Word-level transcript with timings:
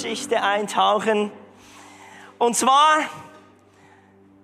Geschichte 0.00 0.40
eintauchen. 0.40 1.32
Und 2.38 2.54
zwar, 2.54 3.00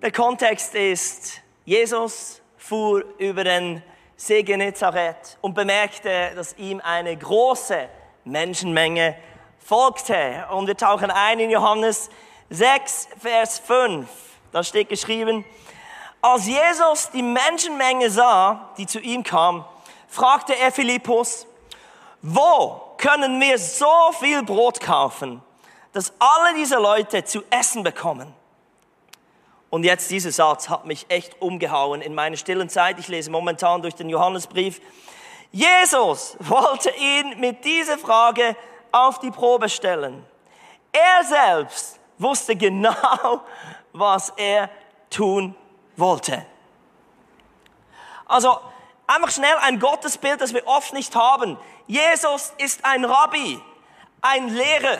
der 0.01 0.11
Kontext 0.11 0.75
ist, 0.75 1.39
Jesus 1.63 2.41
fuhr 2.57 3.05
über 3.19 3.45
den 3.45 3.81
See 4.17 4.43
Genezareth 4.43 5.37
und 5.39 5.53
bemerkte, 5.53 6.33
dass 6.35 6.57
ihm 6.57 6.81
eine 6.83 7.15
große 7.15 7.87
Menschenmenge 8.25 9.15
folgte. 9.59 10.45
Und 10.51 10.67
wir 10.67 10.75
tauchen 10.75 11.09
ein 11.09 11.39
in 11.39 11.49
Johannes 11.49 12.09
6, 12.49 13.07
Vers 13.17 13.59
5. 13.59 14.09
Da 14.51 14.61
steht 14.61 14.89
geschrieben, 14.89 15.45
als 16.21 16.47
Jesus 16.47 17.11
die 17.11 17.23
Menschenmenge 17.23 18.09
sah, 18.09 18.71
die 18.77 18.87
zu 18.87 18.99
ihm 18.99 19.23
kam, 19.23 19.63
fragte 20.09 20.53
er 20.53 20.73
Philippus, 20.73 21.47
wo 22.21 22.84
können 23.05 23.39
wir 23.39 23.59
so 23.59 24.11
viel 24.19 24.41
Brot 24.41 24.79
kaufen, 24.79 25.43
dass 25.93 26.11
alle 26.17 26.55
diese 26.55 26.77
Leute 26.77 27.23
zu 27.23 27.43
essen 27.51 27.83
bekommen? 27.83 28.33
Und 29.69 29.83
jetzt 29.83 30.09
dieser 30.09 30.31
Satz 30.31 30.69
hat 30.69 30.85
mich 30.85 31.05
echt 31.09 31.39
umgehauen 31.39 32.01
in 32.01 32.15
meiner 32.15 32.35
stillen 32.35 32.67
Zeit. 32.67 32.97
Ich 32.97 33.07
lese 33.07 33.29
momentan 33.29 33.83
durch 33.83 33.93
den 33.93 34.09
Johannesbrief. 34.09 34.81
Jesus 35.51 36.35
wollte 36.39 36.89
ihn 36.97 37.39
mit 37.39 37.63
dieser 37.63 37.99
Frage 37.99 38.55
auf 38.91 39.19
die 39.19 39.29
Probe 39.29 39.69
stellen. 39.69 40.25
Er 40.91 41.23
selbst 41.23 41.99
wusste 42.17 42.55
genau, 42.55 43.41
was 43.93 44.33
er 44.35 44.69
tun 45.11 45.53
wollte. 45.95 46.43
Also 48.25 48.59
einfach 49.07 49.31
schnell 49.31 49.55
ein 49.61 49.79
Gottesbild, 49.79 50.41
das 50.41 50.53
wir 50.53 50.65
oft 50.67 50.93
nicht 50.93 51.15
haben. 51.15 51.57
Jesus 51.87 52.53
ist 52.57 52.83
ein 52.83 53.05
Rabbi, 53.05 53.61
ein 54.21 54.49
Lehrer. 54.49 54.99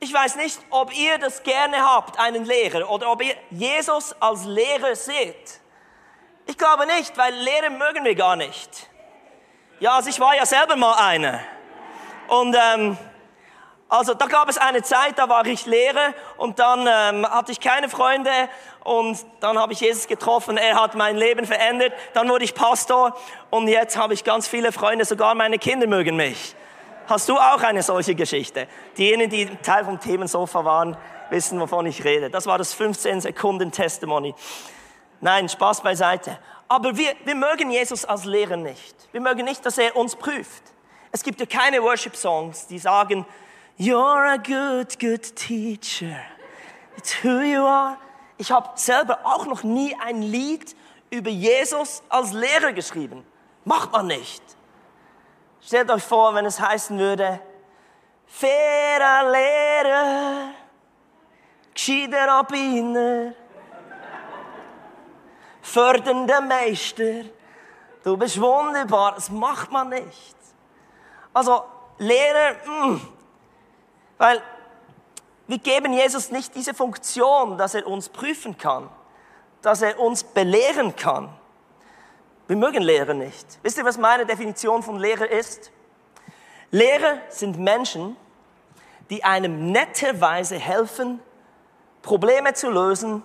Ich 0.00 0.12
weiß 0.12 0.36
nicht, 0.36 0.58
ob 0.70 0.96
ihr 0.96 1.18
das 1.18 1.42
gerne 1.42 1.84
habt, 1.84 2.18
einen 2.18 2.44
Lehrer, 2.44 2.90
oder 2.90 3.10
ob 3.10 3.22
ihr 3.22 3.36
Jesus 3.50 4.14
als 4.20 4.44
Lehrer 4.44 4.96
seht. 4.96 5.60
Ich 6.46 6.58
glaube 6.58 6.86
nicht, 6.86 7.16
weil 7.16 7.34
Lehrer 7.34 7.70
mögen 7.70 8.04
wir 8.04 8.14
gar 8.14 8.36
nicht. 8.36 8.88
Ja, 9.78 9.96
also 9.96 10.10
ich 10.10 10.18
war 10.18 10.34
ja 10.34 10.44
selber 10.44 10.76
mal 10.76 10.94
einer. 10.94 11.40
Und 12.28 12.56
ähm, 12.56 12.98
also 13.92 14.14
da 14.14 14.24
gab 14.24 14.48
es 14.48 14.56
eine 14.56 14.82
Zeit, 14.82 15.18
da 15.18 15.28
war 15.28 15.44
ich 15.44 15.66
Lehrer 15.66 16.14
und 16.38 16.58
dann 16.58 16.86
ähm, 16.88 17.26
hatte 17.30 17.52
ich 17.52 17.60
keine 17.60 17.90
Freunde 17.90 18.30
und 18.84 19.18
dann 19.40 19.58
habe 19.58 19.74
ich 19.74 19.80
Jesus 19.80 20.08
getroffen. 20.08 20.56
Er 20.56 20.80
hat 20.80 20.94
mein 20.94 21.18
Leben 21.18 21.44
verändert. 21.44 21.92
Dann 22.14 22.26
wurde 22.30 22.42
ich 22.42 22.54
Pastor 22.54 23.14
und 23.50 23.68
jetzt 23.68 23.98
habe 23.98 24.14
ich 24.14 24.24
ganz 24.24 24.48
viele 24.48 24.72
Freunde. 24.72 25.04
Sogar 25.04 25.34
meine 25.34 25.58
Kinder 25.58 25.86
mögen 25.86 26.16
mich. 26.16 26.56
Hast 27.06 27.28
du 27.28 27.36
auch 27.36 27.62
eine 27.62 27.82
solche 27.82 28.14
Geschichte? 28.14 28.66
Diejenigen, 28.96 29.30
die 29.30 29.56
Teil 29.56 29.84
vom 29.84 30.00
Themensofa 30.00 30.64
waren, 30.64 30.96
wissen, 31.28 31.60
wovon 31.60 31.84
ich 31.84 32.02
rede. 32.02 32.30
Das 32.30 32.46
war 32.46 32.56
das 32.56 32.72
15 32.72 33.20
Sekunden 33.20 33.72
Testimony. 33.72 34.34
Nein, 35.20 35.50
Spaß 35.50 35.82
beiseite. 35.82 36.38
Aber 36.66 36.96
wir, 36.96 37.12
wir 37.26 37.34
mögen 37.34 37.70
Jesus 37.70 38.06
als 38.06 38.24
Lehrer 38.24 38.56
nicht. 38.56 38.96
Wir 39.12 39.20
mögen 39.20 39.44
nicht, 39.44 39.66
dass 39.66 39.76
er 39.76 39.94
uns 39.96 40.16
prüft. 40.16 40.62
Es 41.10 41.22
gibt 41.22 41.40
ja 41.40 41.44
keine 41.44 41.82
Worship-Songs, 41.82 42.68
die 42.68 42.78
sagen, 42.78 43.26
You're 43.78 44.26
a 44.26 44.38
good, 44.38 44.98
good 44.98 45.22
teacher. 45.34 46.20
It's 46.96 47.12
who 47.22 47.40
you 47.40 47.64
are. 47.64 47.98
Ich 48.38 48.50
habe 48.50 48.70
selber 48.74 49.20
auch 49.24 49.46
noch 49.46 49.62
nie 49.62 49.94
ein 49.94 50.22
Lied 50.22 50.76
über 51.10 51.30
Jesus 51.30 52.02
als 52.08 52.32
Lehrer 52.32 52.72
geschrieben. 52.72 53.24
Macht 53.64 53.92
man 53.92 54.06
nicht. 54.06 54.42
Stellt 55.60 55.90
euch 55.90 56.02
vor, 56.02 56.34
wenn 56.34 56.44
es 56.44 56.60
heißen 56.60 56.98
würde, 56.98 57.40
fairer 58.26 59.30
Lehrer, 59.30 60.50
gescheiter 61.72 62.26
Rabbiner, 62.26 63.34
fördernder 65.60 66.40
Meister, 66.40 67.24
du 68.02 68.16
bist 68.16 68.40
wunderbar. 68.40 69.14
Das 69.14 69.30
macht 69.30 69.70
man 69.70 69.90
nicht. 69.90 70.36
Also 71.32 71.62
Lehrer, 71.98 72.56
mh, 72.66 72.86
mm, 72.86 73.00
weil 74.22 74.40
wir 75.48 75.58
geben 75.58 75.92
Jesus 75.92 76.30
nicht 76.30 76.54
diese 76.54 76.74
Funktion, 76.74 77.58
dass 77.58 77.74
er 77.74 77.88
uns 77.88 78.08
prüfen 78.08 78.56
kann, 78.56 78.88
dass 79.62 79.82
er 79.82 79.98
uns 79.98 80.22
belehren 80.22 80.94
kann. 80.94 81.28
Wir 82.46 82.54
mögen 82.54 82.84
Lehrer 82.84 83.14
nicht. 83.14 83.58
Wisst 83.64 83.78
ihr, 83.78 83.84
was 83.84 83.98
meine 83.98 84.24
Definition 84.24 84.84
von 84.84 84.96
Lehrer 84.96 85.28
ist? 85.28 85.72
Lehrer 86.70 87.18
sind 87.30 87.58
Menschen, 87.58 88.16
die 89.10 89.24
einem 89.24 89.72
netterweise 89.72 90.56
helfen, 90.56 91.20
Probleme 92.00 92.54
zu 92.54 92.70
lösen, 92.70 93.24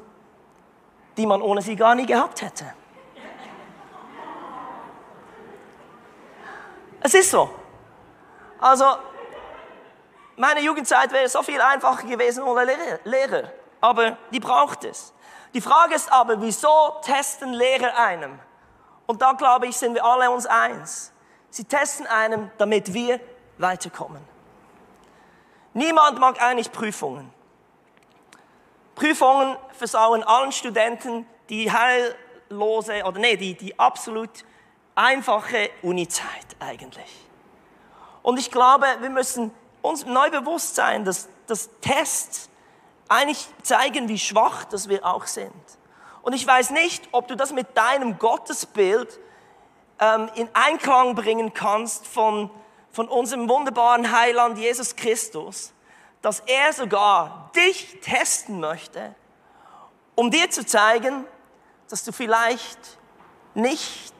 die 1.16 1.28
man 1.28 1.44
ohne 1.44 1.62
sie 1.62 1.76
gar 1.76 1.94
nie 1.94 2.08
gehabt 2.08 2.42
hätte. 2.42 2.74
Es 7.02 7.14
ist 7.14 7.30
so. 7.30 7.52
Also, 8.60 8.86
meine 10.38 10.62
Jugendzeit 10.62 11.12
wäre 11.12 11.28
so 11.28 11.44
viel 11.44 11.60
einfacher 11.60 12.08
gewesen 12.08 12.44
ohne 12.44 12.64
Lehrer, 13.04 13.52
aber 13.82 14.18
die 14.32 14.40
braucht 14.40 14.86
es. 14.86 15.14
Die 15.54 15.62
Frage 15.62 15.96
ist 15.96 16.12
aber, 16.12 16.42
wieso 16.42 16.96
testen 17.02 17.54
Lehrer 17.54 17.96
einem? 17.98 18.40
Und 19.08 19.22
da 19.22 19.34
glaube 19.34 19.68
ich, 19.68 19.76
sind 19.76 19.96
wir 19.96 20.06
alle 20.06 20.30
uns 20.30 20.46
eins. 20.46 21.12
Sie 21.50 21.64
testen 21.64 22.06
einem, 22.06 22.52
damit 22.58 22.94
wir 22.94 23.20
weiterkommen. 23.58 24.22
Niemand 25.74 26.20
mag 26.20 26.42
eigentlich 26.42 26.72
Prüfungen. 26.72 27.34
Prüfungen 28.96 29.58
versauen 29.72 30.24
allen 30.24 30.52
Studenten 30.52 31.28
die 31.50 31.72
heillose, 31.72 33.04
oder 33.04 33.20
nee, 33.20 33.38
die, 33.38 33.56
die 33.56 33.78
absolut 33.80 34.44
einfache 34.96 35.70
Unizeit 35.82 36.56
eigentlich. 36.60 37.26
Und 38.22 38.38
ich 38.38 38.52
glaube, 38.52 38.86
wir 39.00 39.10
müssen 39.10 39.54
uns 39.82 40.06
neu 40.06 40.30
bewusst 40.30 40.76
sein, 40.76 41.06
dass, 41.06 41.28
dass 41.48 41.70
Tests 41.82 42.50
eigentlich 43.08 43.48
zeigen, 43.64 44.10
wie 44.10 44.20
schwach 44.20 44.66
dass 44.66 44.90
wir 44.90 45.06
auch 45.06 45.26
sind. 45.26 45.54
Und 46.22 46.34
ich 46.34 46.46
weiß 46.46 46.72
nicht, 46.72 47.08
ob 47.12 47.28
du 47.28 47.36
das 47.36 47.54
mit 47.54 47.78
deinem 47.78 48.20
Gottesbild 48.20 49.20
ähm, 50.00 50.30
in 50.36 50.50
Einklang 50.54 51.16
bringen 51.16 51.54
kannst 51.54 52.06
von, 52.06 52.50
von 52.92 53.08
unserem 53.08 53.48
wunderbaren 53.48 54.12
Heiland 54.12 54.58
Jesus 54.58 54.96
Christus, 54.96 55.74
dass 56.22 56.42
er 56.42 56.74
sogar 56.74 57.52
dich 57.56 58.00
testen 58.02 58.60
möchte, 58.60 59.16
um 60.16 60.32
dir 60.32 60.50
zu 60.50 60.66
zeigen, 60.66 61.26
dass 61.90 62.04
du 62.04 62.12
vielleicht 62.12 62.98
nicht 63.54 64.14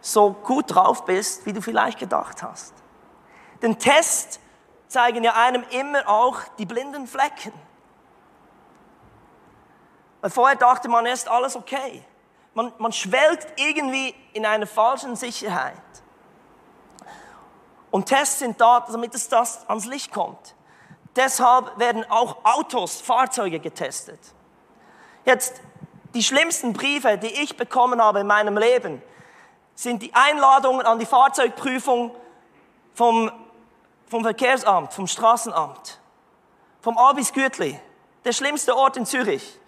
so 0.00 0.32
gut 0.32 0.74
drauf 0.74 1.04
bist, 1.04 1.46
wie 1.46 1.52
du 1.52 1.62
vielleicht 1.62 1.98
gedacht 1.98 2.42
hast. 2.42 2.74
Den 3.62 3.78
Test 3.78 4.40
zeigen 4.88 5.24
ja 5.24 5.34
einem 5.34 5.64
immer 5.70 6.08
auch 6.08 6.40
die 6.58 6.66
blinden 6.66 7.06
Flecken. 7.06 7.52
Weil 10.20 10.30
vorher 10.30 10.56
dachte 10.56 10.88
man, 10.88 11.06
ist 11.06 11.28
alles 11.28 11.56
okay. 11.56 12.02
Man, 12.54 12.72
man 12.78 12.92
schwelgt 12.92 13.60
irgendwie 13.60 14.14
in 14.32 14.46
einer 14.46 14.66
falschen 14.66 15.14
Sicherheit. 15.14 15.74
Und 17.90 18.06
Tests 18.06 18.40
sind 18.40 18.60
da, 18.60 18.80
damit 18.80 19.14
es 19.14 19.28
das 19.28 19.68
ans 19.68 19.86
Licht 19.86 20.12
kommt. 20.12 20.54
Deshalb 21.14 21.78
werden 21.78 22.04
auch 22.10 22.44
Autos, 22.44 23.00
Fahrzeuge 23.00 23.58
getestet. 23.58 24.20
Jetzt, 25.24 25.60
die 26.14 26.22
schlimmsten 26.22 26.72
Briefe, 26.72 27.18
die 27.18 27.42
ich 27.42 27.56
bekommen 27.56 28.02
habe 28.02 28.20
in 28.20 28.26
meinem 28.26 28.58
Leben, 28.58 29.02
sind 29.74 30.02
die 30.02 30.14
Einladungen 30.14 30.84
an 30.86 30.98
die 30.98 31.06
Fahrzeugprüfung 31.06 32.14
vom 32.94 33.30
vom 34.06 34.22
Verkehrsamt, 34.22 34.92
vom 34.92 35.06
Straßenamt, 35.06 35.98
vom 36.80 36.96
Abis 36.98 37.32
Gürtli, 37.32 37.80
der 38.24 38.32
schlimmste 38.32 38.76
Ort 38.76 38.96
in 38.96 39.06
Zürich, 39.06 39.58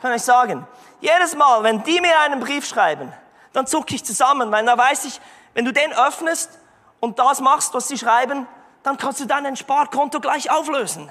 kann 0.00 0.12
ich 0.12 0.22
sagen. 0.22 0.66
Jedes 1.00 1.34
Mal, 1.34 1.62
wenn 1.62 1.82
die 1.82 2.00
mir 2.00 2.18
einen 2.20 2.40
Brief 2.40 2.66
schreiben, 2.66 3.12
dann 3.52 3.66
zucke 3.66 3.94
ich 3.94 4.04
zusammen, 4.04 4.50
weil 4.50 4.64
da 4.64 4.76
weiß 4.76 5.04
ich, 5.04 5.20
wenn 5.54 5.64
du 5.64 5.72
den 5.72 5.92
öffnest 5.92 6.58
und 7.00 7.18
das 7.18 7.40
machst, 7.40 7.74
was 7.74 7.88
sie 7.88 7.98
schreiben, 7.98 8.46
dann 8.82 8.96
kannst 8.98 9.20
du 9.20 9.26
dein 9.26 9.56
Sparkonto 9.56 10.20
gleich 10.20 10.50
auflösen. 10.50 11.10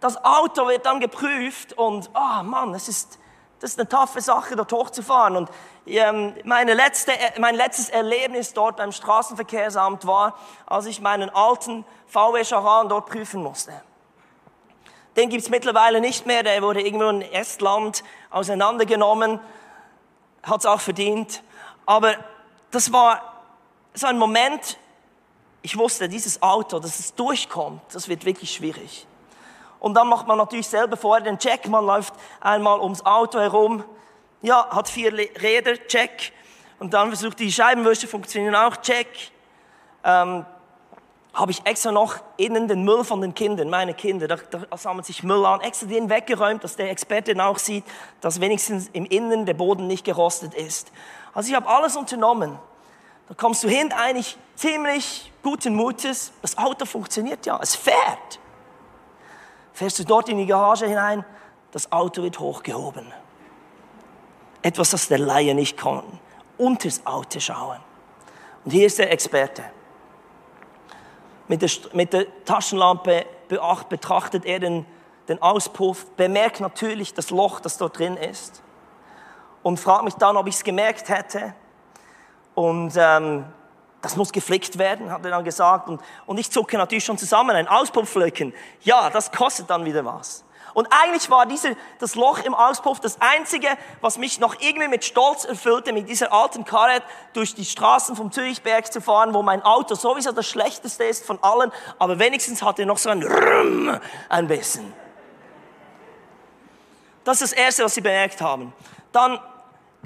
Das 0.00 0.22
Auto 0.22 0.66
wird 0.68 0.84
dann 0.84 1.00
geprüft 1.00 1.72
und, 1.72 2.10
ah 2.12 2.40
oh 2.40 2.42
Mann, 2.42 2.74
es 2.74 2.88
ist, 2.88 3.18
das 3.64 3.70
ist 3.70 3.78
eine 3.78 3.88
taffe 3.88 4.20
Sache, 4.20 4.56
dort 4.56 4.70
hochzufahren. 4.74 5.36
Und 5.36 5.48
ähm, 5.86 6.34
meine 6.44 6.74
letzte, 6.74 7.12
mein 7.38 7.54
letztes 7.54 7.88
Erlebnis 7.88 8.52
dort 8.52 8.76
beim 8.76 8.92
Straßenverkehrsamt 8.92 10.06
war, 10.06 10.38
als 10.66 10.84
ich 10.84 11.00
meinen 11.00 11.30
alten 11.30 11.86
VW 12.06 12.44
Charan 12.44 12.90
dort 12.90 13.06
prüfen 13.06 13.42
musste. 13.42 13.72
Den 15.16 15.30
gibt's 15.30 15.48
mittlerweile 15.48 16.02
nicht 16.02 16.26
mehr, 16.26 16.42
der 16.42 16.60
wurde 16.60 16.82
irgendwo 16.82 17.08
in 17.08 17.22
Estland 17.22 18.04
auseinandergenommen, 18.28 19.40
hat's 20.42 20.66
auch 20.66 20.80
verdient. 20.80 21.42
Aber 21.86 22.16
das 22.70 22.92
war 22.92 23.46
so 23.94 24.06
ein 24.08 24.18
Moment, 24.18 24.76
ich 25.62 25.78
wusste, 25.78 26.10
dieses 26.10 26.42
Auto, 26.42 26.80
dass 26.80 26.98
es 26.98 27.14
durchkommt, 27.14 27.80
das 27.94 28.08
wird 28.08 28.26
wirklich 28.26 28.52
schwierig. 28.52 29.06
Und 29.84 29.92
dann 29.92 30.08
macht 30.08 30.26
man 30.26 30.38
natürlich 30.38 30.66
selber 30.66 30.96
vorher 30.96 31.22
den 31.22 31.38
Check, 31.38 31.68
man 31.68 31.84
läuft 31.84 32.14
einmal 32.40 32.80
ums 32.80 33.04
Auto 33.04 33.38
herum, 33.38 33.84
ja, 34.40 34.66
hat 34.70 34.88
vier 34.88 35.12
Räder, 35.12 35.76
check. 35.88 36.32
Und 36.78 36.94
dann 36.94 37.08
versucht 37.08 37.38
die 37.38 37.52
Scheibenwischer 37.52 38.08
funktionieren 38.08 38.54
auch, 38.54 38.78
check. 38.78 39.06
Ähm, 40.02 40.46
habe 41.34 41.50
ich 41.50 41.66
extra 41.66 41.92
noch 41.92 42.16
innen 42.38 42.66
den 42.66 42.82
Müll 42.82 43.04
von 43.04 43.20
den 43.20 43.34
Kindern, 43.34 43.68
meine 43.68 43.92
Kinder, 43.92 44.26
da, 44.26 44.36
da 44.36 44.74
sammelt 44.78 45.04
sich 45.04 45.22
Müll 45.22 45.44
an, 45.44 45.60
extra 45.60 45.86
den 45.86 46.08
weggeräumt, 46.08 46.64
dass 46.64 46.76
der 46.76 46.90
Experte 46.90 47.36
auch 47.44 47.58
sieht, 47.58 47.84
dass 48.22 48.40
wenigstens 48.40 48.88
im 48.94 49.04
Innen 49.04 49.44
der 49.44 49.52
Boden 49.52 49.86
nicht 49.86 50.06
gerostet 50.06 50.54
ist. 50.54 50.92
Also 51.34 51.50
ich 51.50 51.54
habe 51.54 51.68
alles 51.68 51.94
unternommen. 51.94 52.58
Da 53.28 53.34
kommst 53.34 53.62
du 53.62 53.68
hin, 53.68 53.92
eigentlich 53.92 54.38
ziemlich 54.54 55.30
guten 55.42 55.74
Mutes, 55.74 56.32
das 56.40 56.56
Auto 56.56 56.86
funktioniert 56.86 57.44
ja, 57.44 57.58
es 57.60 57.76
fährt. 57.76 58.40
Fährst 59.74 59.98
du 59.98 60.04
dort 60.04 60.30
in 60.30 60.38
die 60.38 60.46
Garage 60.46 60.86
hinein, 60.86 61.24
das 61.72 61.92
Auto 61.92 62.22
wird 62.22 62.38
hochgehoben. 62.38 63.12
Etwas, 64.62 64.90
das 64.90 65.08
der 65.08 65.18
Laie 65.18 65.54
nicht 65.54 65.76
kann. 65.76 66.04
Unter 66.56 66.88
das 66.88 67.04
Auto 67.06 67.38
schauen. 67.40 67.80
Und 68.64 68.70
hier 68.70 68.86
ist 68.86 68.98
der 68.98 69.12
Experte 69.12 69.64
mit 71.48 71.62
der, 71.62 71.70
mit 71.92 72.12
der 72.12 72.44
Taschenlampe 72.44 73.26
betrachtet 73.88 74.44
er 74.44 74.58
den, 74.58 74.86
den 75.28 75.40
Auspuff, 75.40 76.06
bemerkt 76.16 76.60
natürlich 76.60 77.14
das 77.14 77.30
Loch, 77.30 77.60
das 77.60 77.78
dort 77.78 77.98
drin 77.98 78.16
ist 78.16 78.62
und 79.62 79.78
fragt 79.78 80.04
mich 80.04 80.14
dann, 80.14 80.36
ob 80.36 80.46
ich 80.46 80.56
es 80.56 80.64
gemerkt 80.64 81.08
hätte. 81.08 81.54
Und 82.54 82.94
ähm, 82.96 83.44
das 84.04 84.16
muss 84.16 84.32
geflickt 84.32 84.78
werden, 84.78 85.10
hat 85.10 85.24
er 85.24 85.30
dann 85.30 85.44
gesagt. 85.44 85.88
Und, 85.88 86.00
und 86.26 86.38
ich 86.38 86.50
zucke 86.50 86.76
natürlich 86.76 87.04
schon 87.04 87.16
zusammen, 87.16 87.56
ein 87.56 87.66
Auspufflöcken. 87.66 88.52
Ja, 88.82 89.08
das 89.08 89.32
kostet 89.32 89.70
dann 89.70 89.84
wieder 89.86 90.04
was. 90.04 90.44
Und 90.74 90.88
eigentlich 90.90 91.30
war 91.30 91.46
diese, 91.46 91.76
das 92.00 92.16
Loch 92.16 92.40
im 92.40 92.52
Auspuff 92.52 93.00
das 93.00 93.20
einzige, 93.20 93.68
was 94.00 94.18
mich 94.18 94.40
noch 94.40 94.60
irgendwie 94.60 94.88
mit 94.88 95.04
Stolz 95.04 95.44
erfüllte, 95.44 95.92
mit 95.92 96.08
dieser 96.08 96.32
alten 96.32 96.64
Karre 96.64 97.00
durch 97.32 97.54
die 97.54 97.64
Straßen 97.64 98.16
vom 98.16 98.30
Zürichberg 98.30 98.92
zu 98.92 99.00
fahren, 99.00 99.32
wo 99.32 99.42
mein 99.42 99.62
Auto 99.62 99.94
sowieso 99.94 100.32
das 100.32 100.46
schlechteste 100.46 101.04
ist 101.04 101.24
von 101.24 101.38
allen, 101.42 101.72
aber 101.98 102.18
wenigstens 102.18 102.62
hatte 102.62 102.84
noch 102.86 102.98
so 102.98 103.08
ein 103.08 103.22
Rrrm, 103.22 104.00
ein 104.28 104.48
bisschen. 104.48 104.92
Das 107.22 107.40
ist 107.40 107.52
das 107.52 107.58
Erste, 107.58 107.84
was 107.84 107.94
sie 107.94 108.00
bemerkt 108.00 108.40
haben. 108.40 108.72
Dann, 109.12 109.38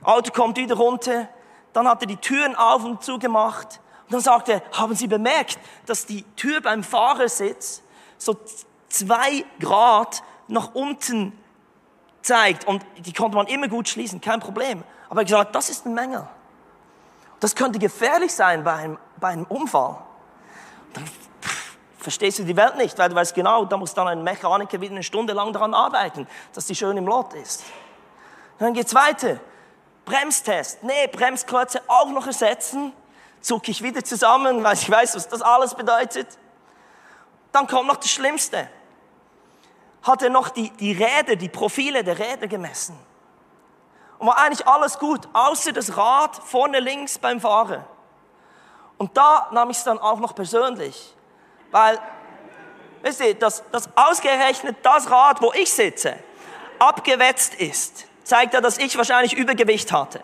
Auto 0.04 0.30
kommt 0.32 0.58
wieder 0.58 0.76
runter, 0.76 1.28
dann 1.72 1.88
hat 1.88 2.02
er 2.02 2.06
die 2.06 2.16
Türen 2.16 2.54
auf 2.54 2.84
und 2.84 3.02
zugemacht. 3.02 3.80
Und 4.08 4.14
dann 4.14 4.20
sagte 4.22 4.52
er, 4.54 4.62
haben 4.72 4.94
Sie 4.94 5.06
bemerkt, 5.06 5.58
dass 5.84 6.06
die 6.06 6.22
Tür 6.34 6.62
beim 6.62 6.82
Fahrersitz 6.82 7.82
so 8.16 8.38
zwei 8.88 9.44
Grad 9.60 10.22
nach 10.46 10.74
unten 10.74 11.38
zeigt 12.22 12.66
und 12.66 12.84
die 12.96 13.12
konnte 13.12 13.36
man 13.36 13.46
immer 13.48 13.68
gut 13.68 13.86
schließen, 13.86 14.22
kein 14.22 14.40
Problem. 14.40 14.82
Aber 15.10 15.20
er 15.20 15.20
hat 15.20 15.26
gesagt, 15.26 15.54
das 15.54 15.68
ist 15.68 15.84
ein 15.84 15.92
Mängel. 15.92 16.26
Das 17.38 17.54
könnte 17.54 17.78
gefährlich 17.78 18.32
sein 18.32 18.64
bei 18.64 18.72
einem, 18.72 18.98
bei 19.18 19.28
einem 19.28 19.44
Unfall. 19.44 19.98
Dann 20.94 21.04
pff, 21.04 21.76
verstehst 21.98 22.38
du 22.38 22.44
die 22.44 22.56
Welt 22.56 22.78
nicht, 22.78 22.96
weil 22.96 23.10
du 23.10 23.14
weißt 23.14 23.34
genau, 23.34 23.66
da 23.66 23.76
muss 23.76 23.92
dann 23.92 24.08
ein 24.08 24.22
Mechaniker 24.22 24.80
wieder 24.80 24.92
eine 24.92 25.02
Stunde 25.02 25.34
lang 25.34 25.52
daran 25.52 25.74
arbeiten, 25.74 26.26
dass 26.54 26.64
die 26.64 26.74
schön 26.74 26.96
im 26.96 27.06
Lot 27.06 27.34
ist. 27.34 27.62
Dann 28.58 28.72
geht's 28.72 28.94
weiter. 28.94 29.38
Bremstest. 30.06 30.82
Nee, 30.82 31.06
Bremskreuze 31.12 31.82
auch 31.86 32.10
noch 32.10 32.26
ersetzen. 32.26 32.94
Zucke 33.40 33.70
ich 33.70 33.82
wieder 33.82 34.04
zusammen, 34.04 34.64
weil 34.64 34.74
ich 34.74 34.90
weiß, 34.90 35.16
was 35.16 35.28
das 35.28 35.42
alles 35.42 35.74
bedeutet. 35.74 36.26
Dann 37.52 37.66
kommt 37.66 37.88
noch 37.88 37.96
das 37.96 38.10
Schlimmste 38.10 38.68
hat 40.02 40.22
er 40.22 40.30
noch 40.30 40.48
die, 40.48 40.70
die 40.70 40.92
Räder, 40.92 41.36
die 41.36 41.48
Profile 41.48 42.04
der 42.04 42.18
Räder 42.18 42.46
gemessen. 42.46 42.98
Und 44.18 44.26
war 44.26 44.38
eigentlich 44.38 44.66
alles 44.66 44.98
gut, 44.98 45.28
außer 45.32 45.72
das 45.72 45.96
Rad 45.96 46.36
vorne 46.36 46.80
links 46.80 47.18
beim 47.18 47.40
Fahren. 47.40 47.84
Und 48.96 49.16
da 49.16 49.48
nahm 49.52 49.70
ich 49.70 49.76
es 49.76 49.84
dann 49.84 49.98
auch 49.98 50.18
noch 50.18 50.34
persönlich. 50.34 51.14
Weil, 51.70 51.98
wisst 53.02 53.20
ihr, 53.20 53.34
dass, 53.34 53.62
dass 53.70 53.88
ausgerechnet 53.94 54.78
das 54.82 55.08
Rad, 55.08 55.40
wo 55.40 55.52
ich 55.52 55.72
sitze, 55.72 56.16
abgewetzt 56.80 57.54
ist, 57.54 58.06
zeigt 58.24 58.54
ja, 58.54 58.60
dass 58.60 58.78
ich 58.78 58.96
wahrscheinlich 58.96 59.34
Übergewicht 59.34 59.92
hatte. 59.92 60.20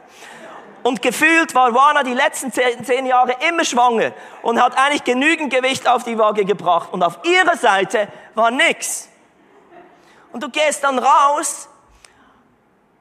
Und 0.85 1.01
gefühlt 1.01 1.55
war 1.55 1.75
Wana 1.75 2.03
die 2.03 2.13
letzten 2.13 2.53
zehn, 2.53 3.07
Jahre 3.07 3.37
immer 3.49 3.65
schwanger 3.65 4.13
und 4.43 4.61
hat 4.61 4.77
eigentlich 4.77 5.03
genügend 5.03 5.51
Gewicht 5.51 5.89
auf 5.89 6.05
die 6.05 6.19
Waage 6.19 6.45
gebracht. 6.45 6.93
Und 6.93 7.03
auf 7.03 7.21
ihrer 7.25 7.57
Seite 7.57 8.07
war 8.35 8.51
nichts. 8.51 9.09
Und 10.31 10.43
du 10.43 10.51
gehst 10.51 10.85
dann 10.85 10.99
raus 10.99 11.71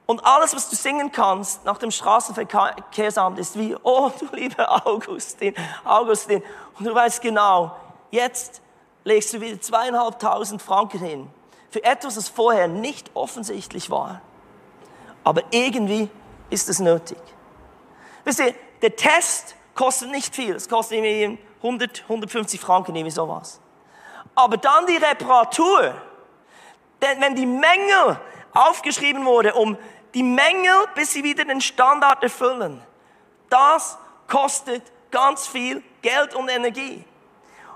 und 0.06 0.24
alles, 0.24 0.56
was 0.56 0.70
du 0.70 0.76
singen 0.76 1.12
kannst 1.12 1.66
nach 1.66 1.76
dem 1.76 1.90
Straßenverkehrsamt 1.90 3.38
ist 3.38 3.58
wie, 3.58 3.76
oh 3.82 4.10
du 4.18 4.34
lieber 4.34 4.86
Augustin, 4.86 5.54
Augustin. 5.84 6.42
Und 6.78 6.86
du 6.86 6.94
weißt 6.94 7.20
genau, 7.20 7.76
jetzt 8.10 8.62
legst 9.04 9.34
du 9.34 9.42
wieder 9.42 9.60
zweieinhalbtausend 9.60 10.62
Franken 10.62 11.00
hin 11.00 11.30
für 11.68 11.84
etwas, 11.84 12.14
das 12.14 12.30
vorher 12.30 12.66
nicht 12.66 13.10
offensichtlich 13.12 13.90
war. 13.90 14.22
Aber 15.22 15.42
irgendwie 15.50 16.08
ist 16.48 16.70
es 16.70 16.78
nötig. 16.78 17.18
Wisst 18.24 18.40
ihr, 18.40 18.54
der 18.82 18.96
Test 18.96 19.54
kostet 19.74 20.10
nicht 20.10 20.34
viel. 20.34 20.54
Es 20.54 20.68
kostet 20.68 20.98
irgendwie 20.98 21.38
100, 21.58 22.02
150 22.02 22.60
Franken, 22.60 22.94
irgendwie 22.94 23.10
sowas. 23.10 23.60
Aber 24.34 24.56
dann 24.56 24.86
die 24.86 24.96
Reparatur, 24.96 25.94
denn 27.00 27.20
wenn 27.20 27.34
die 27.34 27.46
Mängel 27.46 28.18
aufgeschrieben 28.52 29.24
wurde, 29.24 29.54
um 29.54 29.76
die 30.14 30.22
Mängel, 30.22 30.86
bis 30.94 31.12
sie 31.12 31.24
wieder 31.24 31.44
den 31.44 31.60
Standard 31.60 32.22
erfüllen, 32.22 32.82
das 33.50 33.98
kostet 34.28 34.82
ganz 35.10 35.46
viel 35.46 35.82
Geld 36.02 36.34
und 36.34 36.48
Energie. 36.48 37.04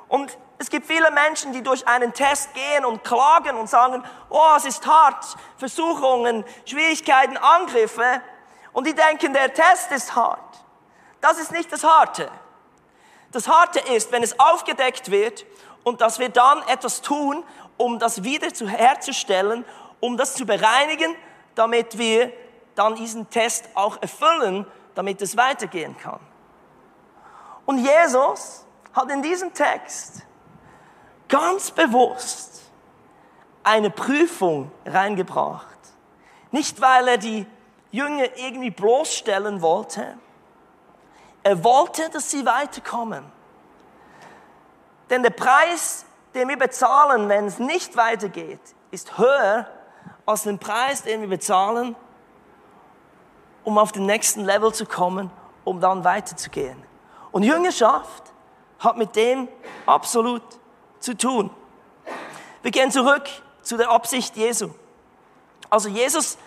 Und 0.08 0.36
es 0.58 0.70
gibt 0.70 0.86
viele 0.86 1.10
Menschen, 1.10 1.52
die 1.52 1.62
durch 1.62 1.86
einen 1.86 2.12
Test 2.12 2.52
gehen 2.54 2.84
und 2.84 3.04
klagen 3.04 3.56
und 3.56 3.68
sagen, 3.68 4.02
oh, 4.28 4.54
es 4.56 4.64
ist 4.64 4.86
hart, 4.86 5.24
Versuchungen, 5.56 6.44
Schwierigkeiten, 6.64 7.36
Angriffe. 7.36 8.20
Und 8.78 8.86
die 8.86 8.94
denken, 8.94 9.32
der 9.32 9.52
Test 9.52 9.90
ist 9.90 10.14
hart. 10.14 10.64
Das 11.20 11.40
ist 11.40 11.50
nicht 11.50 11.72
das 11.72 11.82
Harte. 11.82 12.30
Das 13.32 13.48
Harte 13.48 13.80
ist, 13.80 14.12
wenn 14.12 14.22
es 14.22 14.38
aufgedeckt 14.38 15.10
wird 15.10 15.46
und 15.82 16.00
dass 16.00 16.20
wir 16.20 16.28
dann 16.28 16.62
etwas 16.68 17.02
tun, 17.02 17.42
um 17.76 17.98
das 17.98 18.22
wieder 18.22 18.54
zu 18.54 18.68
herzustellen, 18.68 19.64
um 19.98 20.16
das 20.16 20.34
zu 20.34 20.46
bereinigen, 20.46 21.16
damit 21.56 21.98
wir 21.98 22.32
dann 22.76 22.94
diesen 22.94 23.28
Test 23.30 23.68
auch 23.74 24.00
erfüllen, 24.00 24.64
damit 24.94 25.22
es 25.22 25.36
weitergehen 25.36 25.96
kann. 25.98 26.20
Und 27.66 27.78
Jesus 27.78 28.64
hat 28.92 29.10
in 29.10 29.22
diesem 29.22 29.52
Text 29.54 30.22
ganz 31.26 31.72
bewusst 31.72 32.62
eine 33.64 33.90
Prüfung 33.90 34.70
reingebracht. 34.86 35.66
Nicht, 36.52 36.80
weil 36.80 37.08
er 37.08 37.18
die 37.18 37.44
Jünger 37.90 38.36
irgendwie 38.36 38.70
bloßstellen 38.70 39.62
wollte. 39.62 40.18
Er 41.42 41.64
wollte, 41.64 42.10
dass 42.10 42.30
sie 42.30 42.44
weiterkommen. 42.44 43.24
Denn 45.10 45.22
der 45.22 45.30
Preis 45.30 46.04
den 46.34 46.48
wir 46.48 46.58
bezahlen, 46.58 47.28
wenn 47.28 47.46
es 47.46 47.58
nicht 47.58 47.96
weitergeht, 47.96 48.60
ist 48.90 49.18
höher 49.18 49.66
als 50.26 50.42
den 50.42 50.58
Preis, 50.58 51.02
den 51.02 51.20
wir 51.20 51.28
bezahlen, 51.28 51.96
um 53.64 53.78
auf 53.78 53.92
den 53.92 54.06
nächsten 54.06 54.44
Level 54.44 54.72
zu 54.72 54.86
kommen, 54.86 55.30
um 55.64 55.80
dann 55.80 56.04
weiterzugehen. 56.04 56.82
Und 57.32 57.42
Jüngerschaft 57.42 58.32
hat 58.78 58.96
mit 58.96 59.16
dem 59.16 59.48
absolut 59.86 60.42
zu 61.00 61.16
tun. 61.16 61.50
Wir 62.62 62.70
gehen 62.70 62.90
zurück 62.90 63.28
zu 63.62 63.76
der 63.76 63.90
Absicht 63.90 64.36
Jesu. 64.36 64.70
Also 65.70 65.88
Jesus 65.88 66.38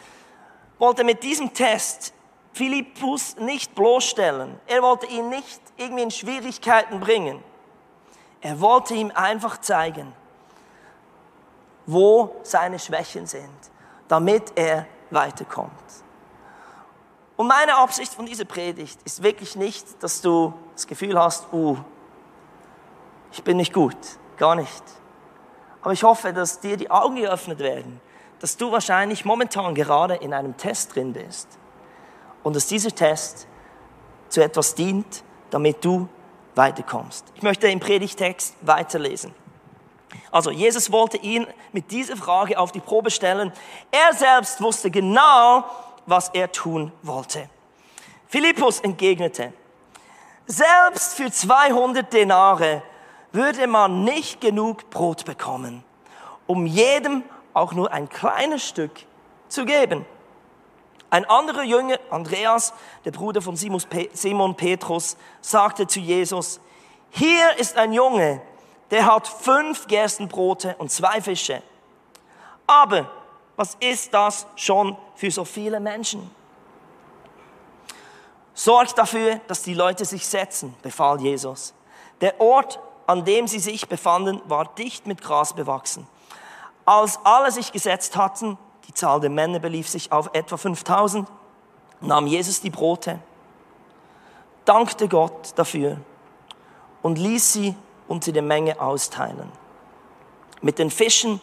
wollte 0.81 1.03
mit 1.03 1.21
diesem 1.21 1.53
Test 1.53 2.11
Philippus 2.53 3.35
nicht 3.37 3.75
bloßstellen. 3.75 4.59
Er 4.65 4.81
wollte 4.81 5.05
ihn 5.05 5.29
nicht 5.29 5.61
irgendwie 5.77 6.01
in 6.01 6.11
Schwierigkeiten 6.11 6.99
bringen. 6.99 7.41
Er 8.41 8.59
wollte 8.59 8.95
ihm 8.95 9.11
einfach 9.13 9.59
zeigen, 9.59 10.11
wo 11.85 12.35
seine 12.41 12.79
Schwächen 12.79 13.27
sind, 13.27 13.59
damit 14.07 14.53
er 14.55 14.87
weiterkommt. 15.11 15.71
Und 17.37 17.47
meine 17.47 17.77
Absicht 17.77 18.15
von 18.15 18.25
dieser 18.25 18.45
Predigt 18.45 18.99
ist 19.03 19.21
wirklich 19.21 19.55
nicht, 19.55 20.01
dass 20.01 20.19
du 20.21 20.51
das 20.73 20.87
Gefühl 20.87 21.17
hast, 21.17 21.53
uh, 21.53 21.77
ich 23.31 23.43
bin 23.43 23.57
nicht 23.57 23.71
gut, 23.71 23.97
gar 24.35 24.55
nicht. 24.55 24.83
Aber 25.83 25.93
ich 25.93 26.03
hoffe, 26.03 26.33
dass 26.33 26.59
dir 26.59 26.75
die 26.75 26.89
Augen 26.89 27.17
geöffnet 27.17 27.59
werden, 27.59 28.01
dass 28.41 28.57
du 28.57 28.71
wahrscheinlich 28.71 29.23
momentan 29.23 29.75
gerade 29.75 30.15
in 30.15 30.33
einem 30.33 30.57
Test 30.57 30.95
drin 30.95 31.13
bist 31.13 31.47
und 32.41 32.55
dass 32.55 32.65
dieser 32.65 32.93
Test 32.93 33.47
zu 34.29 34.43
etwas 34.43 34.73
dient, 34.73 35.23
damit 35.51 35.85
du 35.85 36.09
weiterkommst. 36.55 37.31
Ich 37.35 37.43
möchte 37.43 37.67
im 37.67 37.79
Predigtext 37.79 38.55
weiterlesen. 38.61 39.33
Also 40.31 40.49
Jesus 40.49 40.91
wollte 40.91 41.17
ihn 41.17 41.45
mit 41.71 41.91
dieser 41.91 42.17
Frage 42.17 42.57
auf 42.57 42.71
die 42.71 42.79
Probe 42.79 43.11
stellen. 43.11 43.53
Er 43.91 44.13
selbst 44.13 44.59
wusste 44.59 44.89
genau, 44.89 45.63
was 46.07 46.29
er 46.29 46.51
tun 46.51 46.91
wollte. 47.03 47.47
Philippus 48.27 48.79
entgegnete, 48.79 49.53
selbst 50.47 51.13
für 51.13 51.31
200 51.31 52.11
Denare 52.11 52.81
würde 53.31 53.67
man 53.67 54.03
nicht 54.03 54.41
genug 54.41 54.89
Brot 54.89 55.25
bekommen, 55.25 55.83
um 56.47 56.65
jedem 56.65 57.23
auch 57.53 57.73
nur 57.73 57.91
ein 57.91 58.09
kleines 58.09 58.67
Stück 58.67 58.91
zu 59.47 59.65
geben. 59.65 60.05
Ein 61.09 61.25
anderer 61.25 61.63
Jünger, 61.63 61.99
Andreas, 62.09 62.73
der 63.03 63.11
Bruder 63.11 63.41
von 63.41 63.55
Simon 63.57 64.55
Petrus, 64.55 65.17
sagte 65.41 65.85
zu 65.85 65.99
Jesus, 65.99 66.61
hier 67.09 67.57
ist 67.57 67.77
ein 67.77 67.91
Junge, 67.91 68.41
der 68.91 69.05
hat 69.05 69.27
fünf 69.27 69.87
Gerstenbrote 69.87 70.75
und 70.77 70.89
zwei 70.89 71.21
Fische. 71.21 71.61
Aber 72.65 73.09
was 73.57 73.75
ist 73.81 74.13
das 74.13 74.47
schon 74.55 74.95
für 75.15 75.29
so 75.29 75.43
viele 75.43 75.79
Menschen? 75.81 76.31
Sorgt 78.53 78.97
dafür, 78.97 79.41
dass 79.47 79.63
die 79.63 79.73
Leute 79.73 80.05
sich 80.05 80.25
setzen, 80.25 80.75
befahl 80.81 81.19
Jesus. 81.19 81.73
Der 82.21 82.39
Ort, 82.39 82.79
an 83.07 83.25
dem 83.25 83.47
sie 83.47 83.59
sich 83.59 83.89
befanden, 83.89 84.41
war 84.45 84.65
dicht 84.75 85.07
mit 85.07 85.21
Gras 85.21 85.53
bewachsen. 85.53 86.07
Als 86.85 87.19
alle 87.23 87.51
sich 87.51 87.71
gesetzt 87.71 88.15
hatten, 88.15 88.57
die 88.87 88.93
Zahl 88.93 89.19
der 89.19 89.29
Männer 89.29 89.59
belief 89.59 89.87
sich 89.87 90.11
auf 90.11 90.29
etwa 90.33 90.57
5000, 90.57 91.27
nahm 92.01 92.27
Jesus 92.27 92.61
die 92.61 92.69
Brote, 92.69 93.19
dankte 94.65 95.07
Gott 95.07 95.53
dafür 95.55 95.97
und 97.01 97.17
ließ 97.17 97.53
sie 97.53 97.75
unter 98.07 98.31
der 98.31 98.41
Menge 98.41 98.79
austeilen. 98.81 99.51
Mit 100.61 100.79
den 100.79 100.91
Fischen 100.91 101.39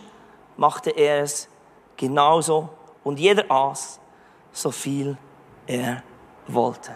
machte 0.57 0.90
er 0.90 1.23
es 1.23 1.49
genauso 1.97 2.68
und 3.04 3.18
jeder 3.18 3.50
aß 3.50 4.00
so 4.52 4.71
viel 4.71 5.16
er 5.66 6.02
wollte. 6.47 6.95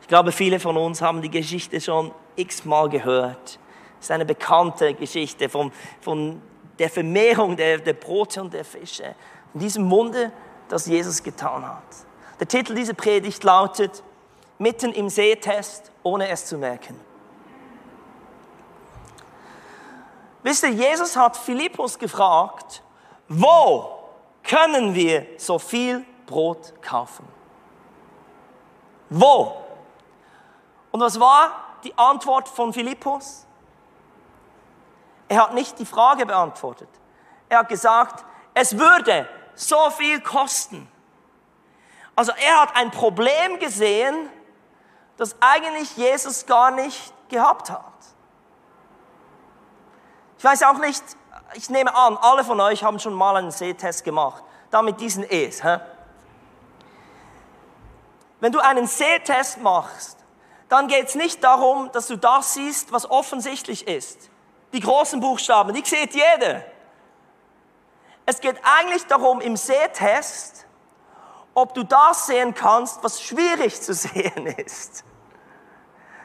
Ich 0.00 0.08
glaube, 0.08 0.32
viele 0.32 0.58
von 0.58 0.76
uns 0.76 1.02
haben 1.02 1.20
die 1.20 1.30
Geschichte 1.30 1.80
schon 1.80 2.12
x-mal 2.36 2.88
gehört. 2.88 3.58
Es 3.98 4.06
ist 4.06 4.10
eine 4.10 4.24
bekannte 4.24 4.94
Geschichte 4.94 5.48
von, 5.48 5.72
von 6.00 6.40
der 6.78 6.90
Vermehrung 6.90 7.56
der, 7.56 7.78
der 7.78 7.92
Brote 7.92 8.40
und 8.40 8.54
der 8.54 8.64
Fische. 8.64 9.14
In 9.54 9.60
diesem 9.60 9.90
Wunder, 9.90 10.30
das 10.68 10.86
Jesus 10.86 11.22
getan 11.22 11.66
hat. 11.66 11.82
Der 12.38 12.46
Titel 12.46 12.74
dieser 12.74 12.94
Predigt 12.94 13.42
lautet, 13.42 14.02
mitten 14.58 14.92
im 14.92 15.08
Sehtest, 15.08 15.90
ohne 16.02 16.28
es 16.28 16.46
zu 16.46 16.58
merken. 16.58 16.98
Wisst 20.42 20.62
ihr, 20.62 20.70
Jesus 20.70 21.16
hat 21.16 21.36
Philippus 21.36 21.98
gefragt, 21.98 22.82
wo 23.28 23.98
können 24.42 24.94
wir 24.94 25.26
so 25.36 25.58
viel 25.58 26.04
Brot 26.26 26.72
kaufen? 26.80 27.26
Wo? 29.10 29.56
Und 30.90 31.00
was 31.00 31.18
war 31.18 31.50
die 31.84 31.96
Antwort 31.96 32.48
von 32.48 32.72
Philippus? 32.72 33.46
Er 35.28 35.42
hat 35.42 35.54
nicht 35.54 35.78
die 35.78 35.86
Frage 35.86 36.26
beantwortet. 36.26 36.88
Er 37.48 37.60
hat 37.60 37.68
gesagt, 37.68 38.24
es 38.54 38.78
würde 38.78 39.28
so 39.54 39.90
viel 39.90 40.20
kosten. 40.20 40.90
Also 42.16 42.32
er 42.32 42.62
hat 42.62 42.76
ein 42.76 42.90
Problem 42.90 43.58
gesehen, 43.58 44.30
das 45.16 45.36
eigentlich 45.40 45.96
Jesus 45.96 46.46
gar 46.46 46.70
nicht 46.70 47.12
gehabt 47.28 47.70
hat. 47.70 47.84
Ich 50.38 50.44
weiß 50.44 50.62
auch 50.64 50.78
nicht, 50.78 51.02
ich 51.54 51.68
nehme 51.70 51.94
an, 51.94 52.16
alle 52.16 52.44
von 52.44 52.60
euch 52.60 52.84
haben 52.84 52.98
schon 52.98 53.14
mal 53.14 53.36
einen 53.36 53.50
Sehtest 53.50 54.04
gemacht, 54.04 54.42
da 54.70 54.82
mit 54.82 55.00
diesen 55.00 55.28
E's. 55.28 55.62
Hä? 55.62 55.78
Wenn 58.40 58.52
du 58.52 58.60
einen 58.60 58.86
Sehtest 58.86 59.60
machst, 59.60 60.18
dann 60.68 60.86
geht 60.86 61.08
es 61.08 61.14
nicht 61.14 61.42
darum, 61.42 61.90
dass 61.92 62.06
du 62.06 62.16
das 62.16 62.54
siehst, 62.54 62.92
was 62.92 63.10
offensichtlich 63.10 63.88
ist. 63.88 64.30
Die 64.72 64.80
großen 64.80 65.20
Buchstaben, 65.20 65.72
die 65.72 65.84
sieht 65.84 66.14
jeder. 66.14 66.64
Es 68.26 68.40
geht 68.40 68.60
eigentlich 68.62 69.06
darum 69.06 69.40
im 69.40 69.56
Sehtest, 69.56 70.66
ob 71.54 71.74
du 71.74 71.82
das 71.82 72.26
sehen 72.26 72.54
kannst, 72.54 73.02
was 73.02 73.22
schwierig 73.22 73.80
zu 73.80 73.94
sehen 73.94 74.46
ist. 74.46 75.04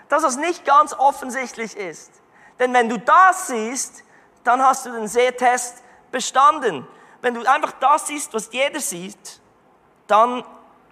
Dass 0.09 0.23
es 0.23 0.35
nicht 0.35 0.65
ganz 0.65 0.93
offensichtlich 0.93 1.75
ist. 1.77 2.11
Denn 2.59 2.73
wenn 2.73 2.89
du 2.89 2.99
das 2.99 3.47
siehst, 3.47 4.03
dann 4.43 4.61
hast 4.61 4.85
du 4.85 4.91
den 4.91 5.07
Sehtest 5.07 5.83
bestanden. 6.11 6.87
Wenn 7.21 7.33
du 7.33 7.49
einfach 7.49 7.71
das 7.79 8.07
siehst, 8.07 8.33
was 8.33 8.51
jeder 8.51 8.81
sieht, 8.81 9.41
dann 10.07 10.43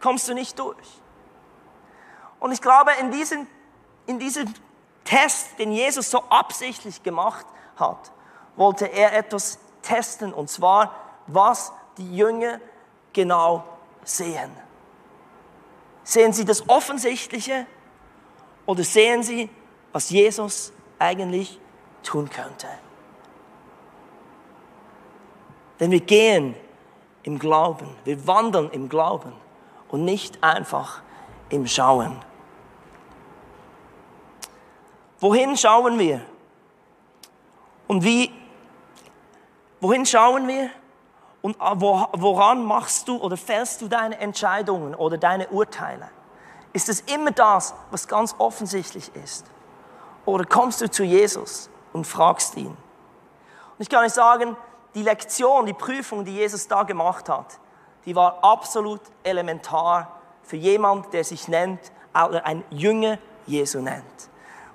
kommst 0.02 0.30
du 0.30 0.34
nicht 0.34 0.58
durch. 0.58 1.02
Und 2.40 2.52
ich 2.52 2.62
glaube, 2.62 2.92
in 3.00 3.12
diesem, 3.12 3.48
in 4.08 4.18
diesem 4.18 4.52
Test, 5.04 5.58
den 5.60 5.72
Jesus 5.72 6.10
so 6.10 6.24
absichtlich 6.30 7.02
gemacht 7.04 7.46
hat, 7.76 8.12
wollte 8.56 8.86
er 8.86 9.14
etwas 9.14 9.60
testen, 9.82 10.34
und 10.34 10.50
zwar, 10.50 10.96
was 11.28 11.72
die 11.98 12.16
Jünger 12.16 12.60
genau 13.14 13.64
sehen. 14.04 14.52
Sehen 16.04 16.34
sie 16.34 16.46
das 16.46 16.68
Offensichtliche 16.70 17.66
oder 18.66 18.84
sehen 18.84 19.24
sie, 19.24 19.50
was 19.92 20.10
Jesus 20.10 20.72
eigentlich 21.00 21.60
tun 22.04 22.30
könnte? 22.30 22.68
Denn 25.80 25.92
wir 25.92 26.00
gehen 26.00 26.56
im 27.24 27.40
Glauben, 27.40 27.96
wir 28.04 28.28
wandern 28.28 28.70
im 28.72 28.88
Glauben 28.88 29.34
und 29.90 30.06
nicht 30.06 30.44
einfach 30.44 31.02
im 31.50 31.68
Schauen. 31.68 32.18
Wohin 35.22 35.56
schauen 35.56 36.00
wir? 36.00 36.22
Und 37.88 38.04
wie, 38.04 38.34
wohin 39.80 40.04
schauen 40.06 40.48
wir? 40.48 40.72
Und 41.44 41.56
ah, 41.60 41.76
woran 41.78 42.66
machst 42.66 43.08
du 43.08 43.18
oder 43.18 43.38
fällst 43.38 43.82
du 43.82 43.88
deine 43.88 44.18
Entscheidungen 44.18 44.96
oder 44.96 45.18
deine 45.18 45.48
Urteile? 45.50 46.10
Ist 46.74 46.90
es 46.90 47.02
immer 47.02 47.32
das, 47.32 47.76
was 47.92 48.08
ganz 48.08 48.34
offensichtlich 48.40 49.16
ist? 49.16 49.46
Oder 50.26 50.44
kommst 50.46 50.82
du 50.82 50.90
zu 50.90 51.04
Jesus 51.04 51.70
und 51.94 52.08
fragst 52.08 52.58
ihn? 52.58 52.68
Und 52.68 52.78
ich 53.78 53.90
kann 53.90 54.04
euch 54.04 54.14
sagen, 54.14 54.58
die 54.96 55.04
Lektion, 55.04 55.68
die 55.68 55.74
Prüfung, 55.74 56.26
die 56.26 56.34
Jesus 56.34 56.68
da 56.68 56.82
gemacht 56.82 57.30
hat, 57.30 57.60
die 58.06 58.16
war 58.16 58.44
absolut 58.44 59.02
elementar 59.24 60.20
für 60.42 60.58
jemand, 60.58 61.14
der 61.14 61.24
sich 61.24 61.48
nennt, 61.48 61.92
oder 62.14 62.46
ein 62.46 62.64
Jünger 62.72 63.20
Jesu 63.46 63.80
nennt. 63.82 64.31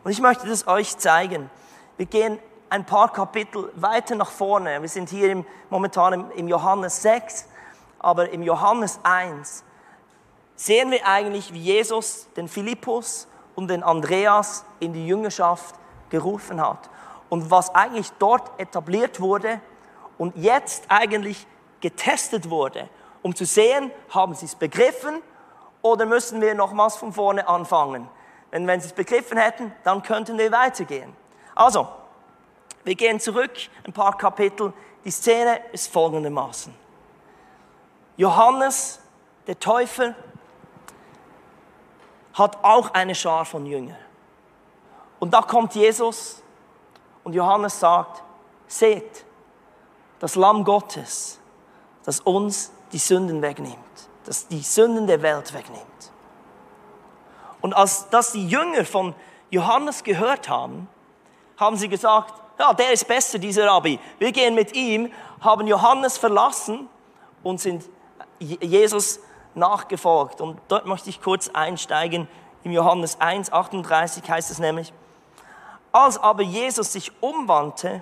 Und 0.06 0.12
ich 0.12 0.20
möchte 0.20 0.46
das 0.46 0.68
euch 0.68 0.96
zeigen. 0.98 1.50
Wir 1.96 2.06
gehen 2.06 2.38
ein 2.70 2.86
paar 2.86 3.12
Kapitel 3.12 3.72
weiter 3.74 4.14
nach 4.14 4.30
vorne. 4.30 4.80
Wir 4.80 4.88
sind 4.88 5.08
hier 5.08 5.32
im, 5.32 5.44
momentan 5.68 6.12
im, 6.12 6.30
im 6.30 6.46
Johannes 6.46 7.02
6, 7.02 7.48
aber 7.98 8.30
im 8.30 8.44
Johannes 8.44 9.00
1 9.02 9.64
sehen 10.54 10.92
wir 10.92 11.04
eigentlich, 11.08 11.52
wie 11.52 11.58
Jesus 11.58 12.28
den 12.36 12.46
Philippus 12.46 13.26
und 13.56 13.66
den 13.66 13.82
Andreas 13.82 14.64
in 14.78 14.92
die 14.92 15.08
Jüngerschaft 15.08 15.74
gerufen 16.08 16.60
hat. 16.60 16.88
Und 17.28 17.50
was 17.50 17.74
eigentlich 17.74 18.12
dort 18.20 18.60
etabliert 18.60 19.20
wurde 19.20 19.60
und 20.18 20.36
jetzt 20.36 20.84
eigentlich 20.88 21.48
getestet 21.80 22.48
wurde, 22.48 22.88
um 23.22 23.34
zu 23.34 23.44
sehen, 23.44 23.90
haben 24.10 24.36
sie 24.36 24.46
es 24.46 24.54
begriffen 24.54 25.20
oder 25.82 26.06
müssen 26.06 26.40
wir 26.40 26.54
nochmals 26.54 26.94
von 26.94 27.12
vorne 27.12 27.48
anfangen. 27.48 28.08
Denn 28.56 28.66
wenn 28.66 28.80
sie 28.80 28.86
es 28.86 28.94
begriffen 28.94 29.36
hätten, 29.36 29.70
dann 29.84 30.02
könnten 30.02 30.38
wir 30.38 30.50
weitergehen. 30.50 31.14
Also, 31.54 31.86
wir 32.84 32.94
gehen 32.94 33.20
zurück 33.20 33.50
ein 33.84 33.92
paar 33.92 34.16
Kapitel. 34.16 34.72
Die 35.04 35.10
Szene 35.10 35.60
ist 35.72 35.92
folgendermaßen. 35.92 36.74
Johannes, 38.16 38.98
der 39.46 39.60
Täufer, 39.60 40.14
hat 42.32 42.56
auch 42.64 42.94
eine 42.94 43.14
Schar 43.14 43.44
von 43.44 43.66
Jüngern. 43.66 43.98
Und 45.18 45.34
da 45.34 45.42
kommt 45.42 45.74
Jesus 45.74 46.42
und 47.24 47.34
Johannes 47.34 47.78
sagt, 47.78 48.22
seht, 48.68 49.26
das 50.18 50.34
Lamm 50.34 50.64
Gottes, 50.64 51.38
das 52.06 52.20
uns 52.20 52.72
die 52.90 52.96
Sünden 52.96 53.42
wegnimmt, 53.42 53.76
das 54.24 54.48
die 54.48 54.62
Sünden 54.62 55.06
der 55.06 55.20
Welt 55.20 55.52
wegnimmt. 55.52 55.95
Und 57.66 57.74
als 57.74 58.08
das 58.10 58.30
die 58.30 58.46
Jünger 58.46 58.84
von 58.84 59.12
Johannes 59.50 60.04
gehört 60.04 60.48
haben, 60.48 60.86
haben 61.56 61.76
sie 61.76 61.88
gesagt, 61.88 62.32
ja, 62.60 62.72
der 62.72 62.92
ist 62.92 63.08
besser, 63.08 63.40
dieser 63.40 63.66
Rabbi. 63.66 63.98
Wir 64.20 64.30
gehen 64.30 64.54
mit 64.54 64.76
ihm, 64.76 65.12
haben 65.40 65.66
Johannes 65.66 66.16
verlassen 66.16 66.88
und 67.42 67.60
sind 67.60 67.82
Jesus 68.38 69.18
nachgefolgt. 69.56 70.40
Und 70.40 70.60
dort 70.68 70.86
möchte 70.86 71.10
ich 71.10 71.20
kurz 71.20 71.48
einsteigen 71.48 72.28
Im 72.62 72.70
Johannes 72.70 73.20
1, 73.20 73.52
38 73.52 74.30
heißt 74.30 74.52
es 74.52 74.60
nämlich, 74.60 74.92
als 75.90 76.18
aber 76.18 76.44
Jesus 76.44 76.92
sich 76.92 77.10
umwandte 77.20 78.00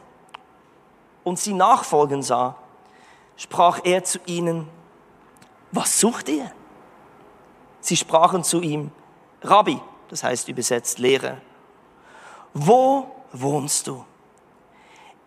und 1.22 1.38
sie 1.38 1.54
nachfolgen 1.54 2.22
sah, 2.22 2.56
sprach 3.38 3.80
er 3.82 4.04
zu 4.04 4.18
ihnen, 4.26 4.68
was 5.72 6.00
sucht 6.00 6.28
ihr? 6.28 6.52
Sie 7.80 7.96
sprachen 7.96 8.44
zu 8.44 8.60
ihm, 8.60 8.92
Rabbi, 9.44 9.78
das 10.08 10.24
heißt 10.24 10.48
übersetzt 10.48 10.98
Lehrer, 10.98 11.36
wo 12.52 13.06
wohnst 13.32 13.86
du? 13.86 14.04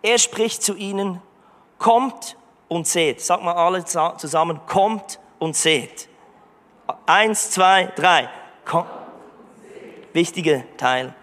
Er 0.02 0.18
spricht 0.18 0.64
zu 0.64 0.76
ihnen, 0.76 1.22
kommt 1.78 2.38
und 2.68 2.88
seht. 2.88 3.22
Sag 3.22 3.44
mal 3.44 3.54
alle 3.54 3.84
zusammen, 3.86 4.60
kommt 4.68 5.20
und 5.40 5.56
seht. 5.56 6.08
Eins, 7.06 7.52
zwei, 7.52 7.92
drei. 7.96 8.30
Komm. 8.66 8.86
Wichtiger 10.14 10.64
Teil. 10.78 11.14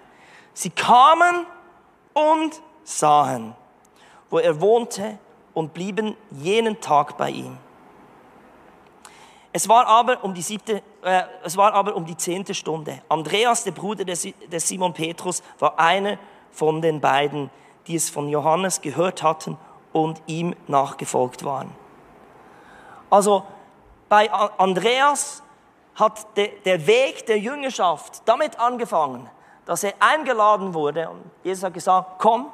Sie 0.52 0.70
kamen 0.70 1.46
und 2.12 2.60
sahen, 2.84 3.54
wo 4.30 4.38
er 4.38 4.60
wohnte 4.60 5.18
und 5.52 5.74
blieben 5.74 6.16
jenen 6.30 6.80
Tag 6.80 7.16
bei 7.16 7.30
ihm. 7.30 7.58
Es 9.52 9.68
war 9.68 9.86
aber 9.86 10.22
um 10.22 10.34
die 10.34 10.42
siebte, 10.42 10.82
äh, 11.04 11.24
es 11.42 11.56
war 11.56 11.74
aber 11.74 11.94
um 11.94 12.06
die 12.06 12.16
zehnte 12.16 12.54
Stunde. 12.54 13.00
Andreas, 13.08 13.64
der 13.64 13.72
Bruder 13.72 14.04
des, 14.04 14.26
des 14.50 14.68
Simon 14.68 14.92
Petrus, 14.92 15.42
war 15.58 15.78
einer 15.78 16.18
von 16.50 16.80
den 16.80 17.00
beiden, 17.00 17.50
die 17.86 17.96
es 17.96 18.10
von 18.10 18.28
Johannes 18.28 18.80
gehört 18.80 19.22
hatten 19.22 19.58
und 19.92 20.22
ihm 20.26 20.54
nachgefolgt 20.66 21.44
waren. 21.44 21.70
Also 23.10 23.44
bei 24.08 24.30
Andreas 24.32 25.42
hat 25.94 26.26
der 26.36 26.86
Weg 26.86 27.26
der 27.26 27.38
Jüngerschaft 27.38 28.22
damit 28.24 28.58
angefangen, 28.58 29.28
dass 29.66 29.84
er 29.84 29.94
eingeladen 30.00 30.74
wurde 30.74 31.08
und 31.08 31.22
Jesus 31.42 31.64
hat 31.64 31.74
gesagt, 31.74 32.18
komm 32.18 32.52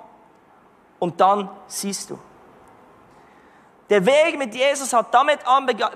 und 0.99 1.21
dann 1.21 1.49
siehst 1.67 2.11
du. 2.11 2.19
Der 3.89 4.07
Weg 4.07 4.39
mit 4.39 4.55
Jesus 4.55 4.93
hat 4.93 5.13
damit 5.13 5.41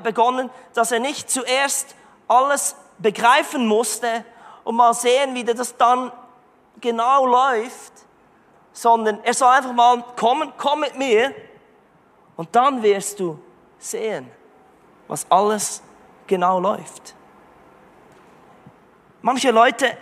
begonnen, 0.02 0.50
dass 0.74 0.90
er 0.90 0.98
nicht 0.98 1.30
zuerst 1.30 1.94
alles 2.28 2.76
begreifen 2.98 3.66
musste 3.66 4.24
und 4.64 4.76
mal 4.76 4.94
sehen, 4.94 5.34
wie 5.34 5.44
das 5.44 5.76
dann 5.76 6.12
genau 6.80 7.26
läuft, 7.26 7.92
sondern 8.72 9.22
er 9.22 9.34
soll 9.34 9.48
einfach 9.48 9.72
mal 9.72 10.04
kommen, 10.16 10.52
komm 10.56 10.80
mit 10.80 10.96
mir 10.96 11.34
und 12.36 12.54
dann 12.54 12.82
wirst 12.82 13.20
du 13.20 13.38
sehen, 13.78 14.30
was 15.06 15.26
alles 15.30 15.82
genau 16.26 16.58
läuft. 16.58 17.14
Manche 19.22 19.50
Leute 19.50 19.96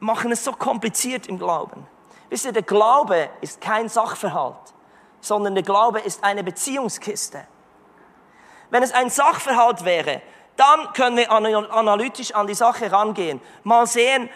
machen 0.00 0.32
es 0.32 0.44
so 0.44 0.52
kompliziert 0.52 1.26
im 1.26 1.38
Glauben. 1.38 1.86
Wisst 2.28 2.44
ihr, 2.44 2.52
der 2.52 2.62
Glaube 2.62 3.28
ist 3.40 3.60
kein 3.60 3.88
Sachverhalt 3.88 4.72
sondern 5.22 5.54
der 5.54 5.62
Glaube 5.62 6.00
ist 6.00 6.22
eine 6.22 6.44
Beziehungskiste. 6.44 7.46
Wenn 8.70 8.82
es 8.82 8.92
ein 8.92 9.08
Sachverhalt 9.08 9.84
wäre, 9.84 10.20
dann 10.56 10.92
können 10.92 11.16
wir 11.16 11.30
analytisch 11.30 12.34
an 12.34 12.46
die 12.46 12.54
Sache 12.54 12.90
rangehen. 12.92 13.40
Mal 13.64 13.86
sehen, 13.86 14.28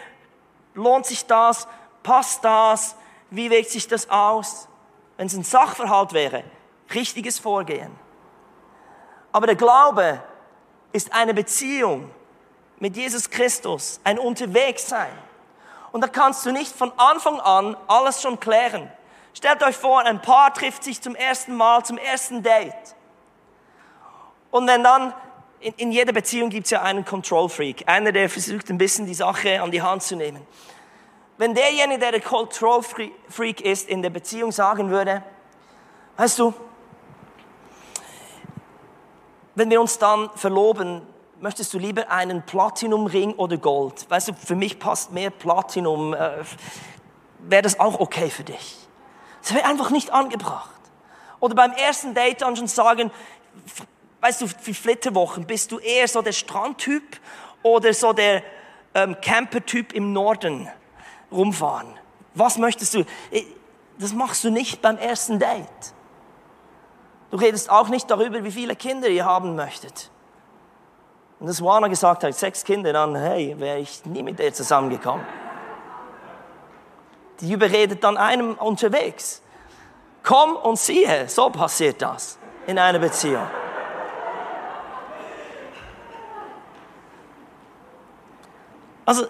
lohnt 0.73 1.05
sich 1.05 1.25
das, 1.25 1.67
passt 2.03 2.43
das, 2.43 2.95
wie 3.29 3.49
wirkt 3.49 3.69
sich 3.69 3.87
das 3.87 4.09
aus? 4.09 4.67
Wenn 5.17 5.27
es 5.27 5.35
ein 5.35 5.43
Sachverhalt 5.43 6.13
wäre, 6.13 6.43
richtiges 6.93 7.39
Vorgehen. 7.39 7.91
Aber 9.31 9.47
der 9.47 9.55
Glaube 9.55 10.21
ist 10.91 11.13
eine 11.13 11.33
Beziehung 11.33 12.09
mit 12.79 12.95
Jesus 12.95 13.29
Christus, 13.29 13.99
ein 14.03 14.19
Unterwegssein. 14.19 15.11
Und 15.91 16.01
da 16.01 16.07
kannst 16.07 16.45
du 16.45 16.51
nicht 16.51 16.75
von 16.75 16.91
Anfang 16.97 17.39
an 17.39 17.75
alles 17.87 18.21
schon 18.21 18.39
klären. 18.39 18.91
Stellt 19.33 19.63
euch 19.63 19.75
vor, 19.75 20.01
ein 20.01 20.21
Paar 20.21 20.53
trifft 20.53 20.83
sich 20.83 21.01
zum 21.01 21.15
ersten 21.15 21.55
Mal, 21.55 21.83
zum 21.83 21.97
ersten 21.97 22.43
Date. 22.43 22.95
Und 24.51 24.67
wenn 24.67 24.83
dann, 24.83 25.13
in, 25.59 25.73
in 25.77 25.91
jeder 25.91 26.13
Beziehung 26.13 26.49
gibt 26.49 26.65
es 26.65 26.71
ja 26.71 26.81
einen 26.81 27.05
Control 27.05 27.49
Freak, 27.49 27.83
einer, 27.87 28.11
der 28.11 28.29
versucht 28.29 28.69
ein 28.69 28.77
bisschen 28.77 29.05
die 29.05 29.13
Sache 29.13 29.61
an 29.61 29.71
die 29.71 29.81
Hand 29.81 30.03
zu 30.03 30.15
nehmen. 30.15 30.45
Wenn 31.37 31.53
derjenige, 31.53 31.99
der 31.99 32.11
der 32.13 32.21
Control 32.21 32.81
Freak 33.29 33.61
ist, 33.61 33.87
in 33.87 34.01
der 34.01 34.09
Beziehung 34.09 34.51
sagen 34.51 34.89
würde, 34.89 35.23
weißt 36.17 36.39
du, 36.39 36.53
wenn 39.53 39.69
wir 39.69 39.79
uns 39.79 39.97
dann 39.99 40.29
verloben, 40.35 41.01
möchtest 41.39 41.73
du 41.73 41.79
lieber 41.79 42.09
einen 42.09 42.43
Platinum-Ring 42.43 43.33
oder 43.33 43.57
Gold? 43.57 44.09
Weißt 44.09 44.29
du, 44.29 44.33
für 44.33 44.55
mich 44.55 44.79
passt 44.79 45.11
mehr 45.11 45.29
Platinum. 45.29 46.13
Äh, 46.13 46.43
Wäre 47.39 47.61
das 47.61 47.79
auch 47.79 47.99
okay 47.99 48.29
für 48.29 48.43
dich? 48.43 48.75
Das 49.41 49.53
wäre 49.53 49.65
einfach 49.65 49.91
nicht 49.91 50.11
angebracht. 50.11 50.69
Oder 51.39 51.55
beim 51.55 51.71
ersten 51.71 52.13
Date 52.13 52.41
dann 52.41 52.55
schon 52.55 52.67
sagen, 52.67 53.11
weißt 54.21 54.41
du, 54.41 54.47
für 54.47 54.73
Flitterwochen 54.73 55.45
bist 55.45 55.71
du 55.71 55.79
eher 55.79 56.07
so 56.07 56.21
der 56.21 56.31
Strandtyp 56.31 57.19
oder 57.63 57.93
so 57.93 58.13
der 58.13 58.43
ähm, 58.93 59.17
Camper-Typ 59.21 59.93
im 59.93 60.13
Norden 60.13 60.67
rumfahren. 61.31 61.93
Was 62.33 62.57
möchtest 62.57 62.93
du? 62.93 63.05
Das 63.99 64.13
machst 64.13 64.43
du 64.43 64.49
nicht 64.49 64.81
beim 64.81 64.97
ersten 64.97 65.39
Date. 65.39 65.93
Du 67.31 67.37
redest 67.37 67.69
auch 67.69 67.89
nicht 67.89 68.09
darüber, 68.09 68.43
wie 68.43 68.51
viele 68.51 68.75
Kinder 68.75 69.09
ihr 69.09 69.25
haben 69.25 69.55
möchtet. 69.55 70.09
Und 71.39 71.47
das 71.47 71.61
Warner 71.61 71.89
gesagt 71.89 72.23
hat, 72.23 72.33
sechs 72.33 72.63
Kinder, 72.63 72.93
dann, 72.93 73.15
hey, 73.15 73.55
wäre 73.59 73.79
ich 73.79 74.05
nie 74.05 74.23
mit 74.23 74.39
dir 74.39 74.53
zusammengekommen 74.53 75.25
die 77.41 77.51
überredet 77.51 78.03
dann 78.03 78.17
einem 78.17 78.55
unterwegs. 78.55 79.41
Komm 80.23 80.55
und 80.55 80.77
siehe, 80.77 81.29
so 81.29 81.49
passiert 81.49 82.01
das 82.01 82.37
in 82.65 82.77
einer 82.77 82.99
Beziehung. 82.99 83.47
Also, 89.07 89.25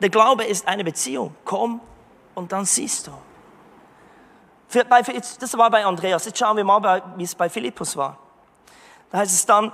der 0.00 0.10
Glaube 0.10 0.42
ist 0.42 0.66
eine 0.66 0.82
Beziehung. 0.82 1.36
Komm 1.44 1.80
und 2.34 2.50
dann 2.50 2.64
siehst 2.64 3.06
du. 3.06 3.12
Das 4.68 5.56
war 5.56 5.70
bei 5.70 5.84
Andreas. 5.84 6.24
Jetzt 6.24 6.40
schauen 6.40 6.56
wir 6.56 6.64
mal, 6.64 7.02
wie 7.16 7.22
es 7.22 7.32
bei 7.32 7.48
Philippus 7.48 7.96
war. 7.96 8.18
Da 9.12 9.18
heißt 9.18 9.32
es 9.32 9.46
dann, 9.46 9.70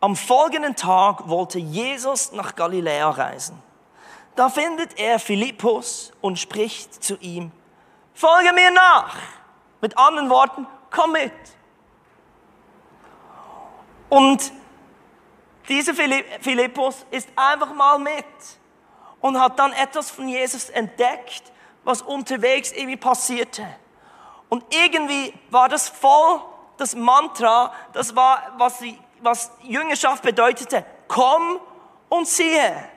am 0.00 0.14
folgenden 0.14 0.76
Tag 0.76 1.28
wollte 1.28 1.58
Jesus 1.58 2.30
nach 2.30 2.54
Galiläa 2.54 3.10
reisen. 3.10 3.60
Da 4.36 4.48
findet 4.48 4.96
er 5.00 5.18
Philippus 5.18 6.12
und 6.20 6.38
spricht 6.38 7.02
zu 7.02 7.16
ihm, 7.16 7.50
folge 8.14 8.52
mir 8.52 8.70
nach. 8.70 9.16
Mit 9.80 9.98
anderen 9.98 10.30
Worten, 10.30 10.64
komm 10.90 11.10
mit. 11.12 11.32
Und 14.08 14.52
dieser 15.68 15.92
Philippus 15.94 17.04
ist 17.10 17.28
einfach 17.34 17.74
mal 17.74 17.98
mit 17.98 18.24
und 19.20 19.40
hat 19.40 19.58
dann 19.58 19.72
etwas 19.72 20.10
von 20.10 20.28
Jesus 20.28 20.70
entdeckt, 20.70 21.42
was 21.84 22.02
unterwegs 22.02 22.72
irgendwie 22.72 22.96
passierte. 22.96 23.66
Und 24.48 24.64
irgendwie 24.74 25.32
war 25.50 25.68
das 25.68 25.88
voll 25.88 26.40
das 26.80 26.94
Mantra, 26.94 27.72
das 27.92 28.16
war, 28.16 28.54
was, 28.56 28.82
was 29.20 29.52
Jüngerschaft 29.62 30.22
bedeutete. 30.22 30.84
Komm 31.08 31.60
und 32.08 32.26
siehe. 32.26 32.88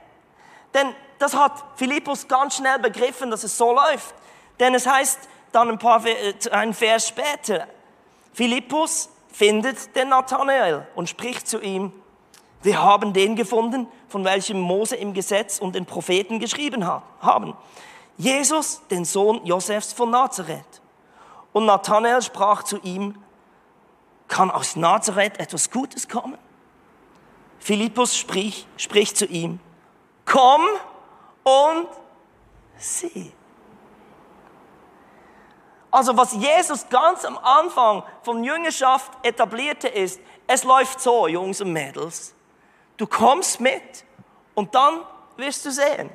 Denn 0.74 0.96
das 1.20 1.36
hat 1.36 1.64
Philippus 1.76 2.28
ganz 2.28 2.56
schnell 2.56 2.80
begriffen, 2.80 3.30
dass 3.30 3.44
es 3.44 3.58
so 3.58 3.74
läuft. 3.74 4.16
Denn 4.60 4.74
es 4.74 4.88
heißt 4.88 5.20
dann 5.52 5.70
ein 5.70 5.80
paar, 5.80 6.04
äh, 6.06 6.34
ein 6.52 6.74
Vers 6.74 7.10
später, 7.10 7.68
Philippus 8.34 9.10
findet 9.32 9.96
den 9.96 10.10
Nathanael 10.10 10.88
und 10.96 11.10
spricht 11.10 11.48
zu 11.48 11.60
ihm, 11.60 11.92
wir 12.64 12.82
haben 12.82 13.14
den 13.14 13.36
gefunden, 13.36 13.88
von 14.08 14.24
welchem 14.24 14.60
Mose 14.60 14.96
im 14.96 15.14
Gesetz 15.14 15.60
und 15.60 15.76
den 15.76 15.86
Propheten 15.86 16.40
geschrieben 16.40 16.88
haben. 16.88 17.56
Jesus, 18.18 18.82
den 18.90 19.06
Sohn 19.06 19.46
Josefs 19.46 19.92
von 19.94 20.10
Nazareth. 20.10 20.82
Und 21.52 21.66
Nathanael 21.66 22.22
sprach 22.22 22.64
zu 22.64 22.80
ihm, 22.80 23.22
kann 24.28 24.50
aus 24.50 24.76
Nazareth 24.76 25.40
etwas 25.40 25.70
Gutes 25.70 26.08
kommen? 26.08 26.38
Philippus 27.60 28.16
spricht, 28.16 28.68
spricht 28.78 29.18
zu 29.18 29.26
ihm, 29.26 29.60
komm 30.26 30.62
und 31.44 31.88
sieh. 32.78 33.32
Also 35.92 36.18
was 36.18 36.34
Jesus 36.34 36.88
ganz 36.90 37.24
am 37.26 37.38
Anfang 37.38 38.04
von 38.24 38.44
Jüngerschaft 38.44 39.12
etablierte 39.22 39.88
ist, 39.88 40.20
es 40.48 40.64
läuft 40.64 41.02
so, 41.02 41.28
Jungs 41.28 41.62
und 41.62 41.72
Mädels. 41.72 42.34
Du 42.98 43.08
kommst 43.08 43.60
mit 43.60 44.06
und 44.54 44.76
dann 44.76 45.02
wirst 45.38 45.66
du 45.66 45.72
sehen. 45.72 46.10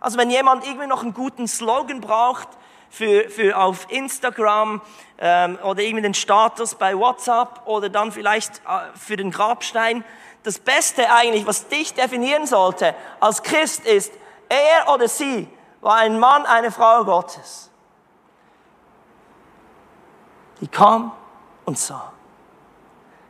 Also 0.00 0.18
wenn 0.18 0.30
jemand 0.30 0.64
irgendwie 0.64 0.86
noch 0.86 1.02
einen 1.02 1.14
guten 1.14 1.48
Slogan 1.48 2.00
braucht 2.00 2.48
für, 2.90 3.28
für 3.28 3.58
auf 3.58 3.86
Instagram 3.90 4.80
ähm, 5.18 5.58
oder 5.62 5.82
irgendwie 5.82 6.02
den 6.02 6.14
Status 6.14 6.74
bei 6.74 6.96
WhatsApp 6.96 7.66
oder 7.66 7.88
dann 7.88 8.12
vielleicht 8.12 8.58
äh, 8.58 8.96
für 8.96 9.16
den 9.16 9.30
Grabstein. 9.30 10.04
Das 10.44 10.58
Beste 10.58 11.10
eigentlich, 11.10 11.46
was 11.46 11.68
dich 11.68 11.94
definieren 11.94 12.46
sollte 12.46 12.94
als 13.20 13.42
Christ 13.42 13.84
ist, 13.84 14.12
er 14.48 14.92
oder 14.92 15.08
sie 15.08 15.48
war 15.80 15.96
ein 15.96 16.18
Mann, 16.18 16.46
eine 16.46 16.70
Frau 16.70 17.04
Gottes. 17.04 17.70
Die 20.60 20.68
kam 20.68 21.12
und 21.64 21.78
sah. 21.78 22.12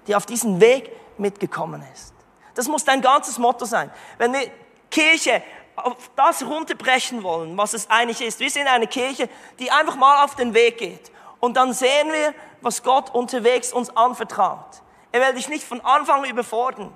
Die 0.07 0.14
auf 0.14 0.26
diesen 0.26 0.61
Weg 0.61 0.92
mitgekommen 1.18 1.83
ist. 1.92 2.14
Das 2.59 2.66
muss 2.66 2.85
dein 2.85 3.01
ganzes 3.01 3.38
Motto 3.38 3.66
sein. 3.66 3.88
Wenn 4.16 4.33
wir 4.33 4.51
Kirche 4.90 5.44
auf 5.77 6.11
das 6.16 6.44
runterbrechen 6.44 7.23
wollen, 7.23 7.57
was 7.57 7.73
es 7.73 7.88
eigentlich 7.88 8.21
ist. 8.21 8.40
Wir 8.40 8.51
sind 8.51 8.66
eine 8.66 8.88
Kirche, 8.88 9.29
die 9.61 9.71
einfach 9.71 9.94
mal 9.94 10.25
auf 10.25 10.35
den 10.35 10.55
Weg 10.55 10.79
geht. 10.79 11.12
Und 11.38 11.57
dann 11.57 11.73
sehen 11.73 12.11
wir, 12.11 12.35
was 12.61 12.83
Gott 12.83 13.14
unterwegs 13.14 13.73
uns 13.73 13.97
anvertraut. 13.97 14.83
Er 15.12 15.21
will 15.21 15.35
dich 15.35 15.49
nicht 15.49 15.62
von 15.62 15.81
Anfang 15.83 16.25
überfordern. 16.25 16.92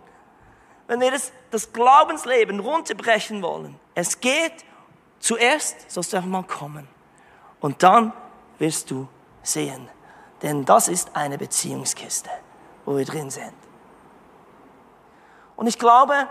Wenn 0.89 1.01
wir 1.01 1.13
das, 1.13 1.31
das 1.53 1.73
Glaubensleben 1.73 2.59
runterbrechen 2.59 3.41
wollen, 3.41 3.79
es 3.95 4.19
geht 4.19 4.65
zuerst, 5.21 5.89
sollst 5.89 6.13
du 6.13 6.17
einfach 6.17 6.29
mal 6.29 6.43
kommen. 6.43 6.89
Und 7.61 7.85
dann 7.85 8.13
wirst 8.59 8.91
du 8.91 9.07
sehen. 9.45 9.89
Denn 10.43 10.65
das 10.65 10.89
ist 10.89 11.15
eine 11.15 11.39
Beziehungskiste, 11.39 12.31
wo 12.85 12.97
wir 12.97 13.05
drin 13.05 13.31
sind. 13.31 13.55
Und 15.57 15.67
ich 15.67 15.79
glaube, 15.79 16.29